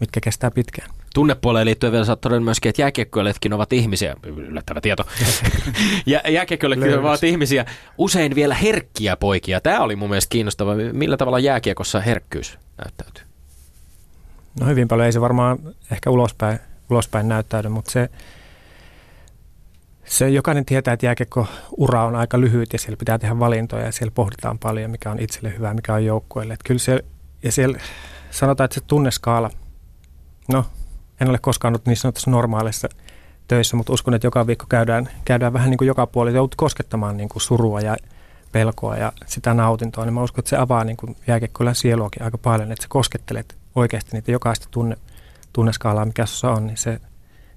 [0.00, 0.90] mitkä kestää pitkään.
[1.14, 4.16] Tunnepuoleen liittyen vielä saat todennut myöskin, että jääkiekkoilijatkin ovat ihmisiä.
[4.26, 5.04] Yllättävä tieto.
[6.06, 7.64] ja jääkiekkoilijatkin ovat ihmisiä.
[7.98, 9.60] Usein vielä herkkiä poikia.
[9.60, 10.74] Tämä oli mun mielestä kiinnostava.
[10.92, 13.24] Millä tavalla jääkiekossa herkkyys näyttäytyy?
[14.60, 15.06] No hyvin paljon.
[15.06, 15.58] Ei se varmaan
[15.92, 16.58] ehkä ulospäin,
[16.90, 18.08] ulospäin näyttäydy, mutta se,
[20.04, 24.12] se jokainen tietää, että jääkiekko-ura on aika lyhyt ja siellä pitää tehdä valintoja ja siellä
[24.14, 26.54] pohditaan paljon, mikä on itselle hyvä, mikä on joukkueelle.
[26.54, 27.04] Että kyllä se,
[27.42, 27.78] ja siellä
[28.30, 29.50] sanotaan, että se tunneskaala,
[30.48, 30.64] no
[31.20, 32.88] en ole koskaan ollut niin sanotussa normaalissa
[33.48, 37.16] töissä, mutta uskon, että joka viikko käydään, käydään vähän niin kuin joka puoli, joudut koskettamaan
[37.16, 37.96] niin kuin surua ja
[38.52, 42.38] pelkoa ja sitä nautintoa, niin mä uskon, että se avaa niin kuin jääkiekkoilla sieluakin aika
[42.38, 44.96] paljon, että sä koskettelet oikeasti niitä jokaista tunne,
[45.52, 47.00] tunneskaalaa, mikä sussa on, niin se,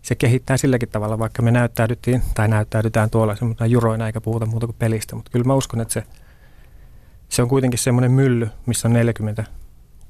[0.01, 4.67] se kehittää silläkin tavalla, vaikka me näyttäydyttiin tai näyttäydytään tuolla semmoista juroina eikä puhuta muuta
[4.67, 6.03] kuin pelistä, mutta kyllä mä uskon, että se,
[7.29, 9.43] se on kuitenkin semmoinen mylly, missä on 40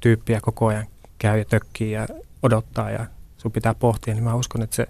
[0.00, 0.86] tyyppiä koko ajan
[1.18, 2.06] käy ja tökkii ja
[2.42, 3.06] odottaa ja
[3.44, 4.86] sun pitää pohtia, niin mä uskon, että se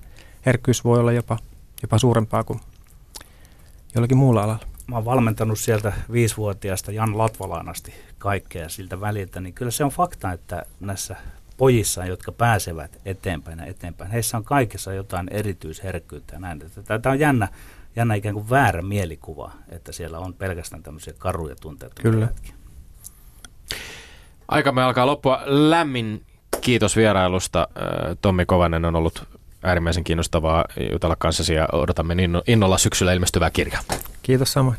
[0.47, 1.39] herkkyys voi olla jopa,
[1.83, 2.61] jopa suurempaa kuin
[3.95, 4.67] jollakin muulla alalla.
[4.87, 9.91] Mä oon valmentanut sieltä viisivuotiaasta Jan Latvalaan asti kaikkea siltä väliltä, niin kyllä se on
[9.91, 11.17] fakta, että näissä
[11.57, 16.63] pojissa, jotka pääsevät eteenpäin ja eteenpäin, heissä on kaikessa jotain erityisherkkyyttä ja näin.
[16.85, 17.49] Tämä on jännä,
[17.97, 22.03] jännä ikään kuin väärä mielikuva, että siellä on pelkästään tämmöisiä karuja tunteita.
[22.03, 22.29] Kyllä.
[24.49, 25.43] Aikamme alkaa loppua.
[25.47, 26.27] Lämmin
[26.65, 27.69] kiitos vierailusta.
[28.23, 29.25] Tommi Kovanen on ollut
[29.63, 33.83] äärimmäisen kiinnostavaa jutella kanssasi ja odotamme innolla syksyllä ilmestyvää kirjaa.
[34.23, 34.77] Kiitos samoin.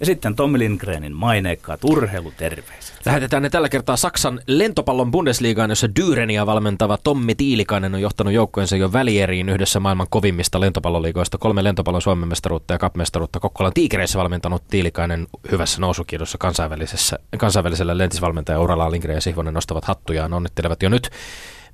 [0.00, 2.96] Ja sitten Tommi Lindgrenin maineikkaat urheiluterveiset.
[3.06, 8.76] Lähetetään ne tällä kertaa Saksan lentopallon Bundesligaan, jossa Dyrenia valmentava Tommi Tiilikainen on johtanut joukkojensa
[8.76, 11.38] jo välieriin yhdessä maailman kovimmista lentopalloliigoista.
[11.38, 18.60] Kolme lentopallon Suomen mestaruutta ja kapmestaruutta Kokkolan tiikereissä valmentanut Tiilikainen hyvässä nousukiedossa kansainvälisessä, kansainvälisellä lentisvalmentaja
[18.60, 21.10] uralla Lindgren ja Sihvonen nostavat hattujaan onnittelevat jo nyt.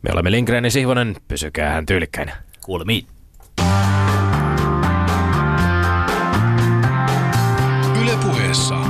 [0.02, 2.36] Me olemme Lindgren ja Sihvonen, pysykää tyylikkäinä.
[2.64, 3.06] Kuulemiin.
[8.52, 8.80] Ylepuheessa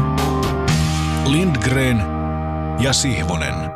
[1.27, 2.03] Lindgren
[2.81, 3.72] ja Sihvonen.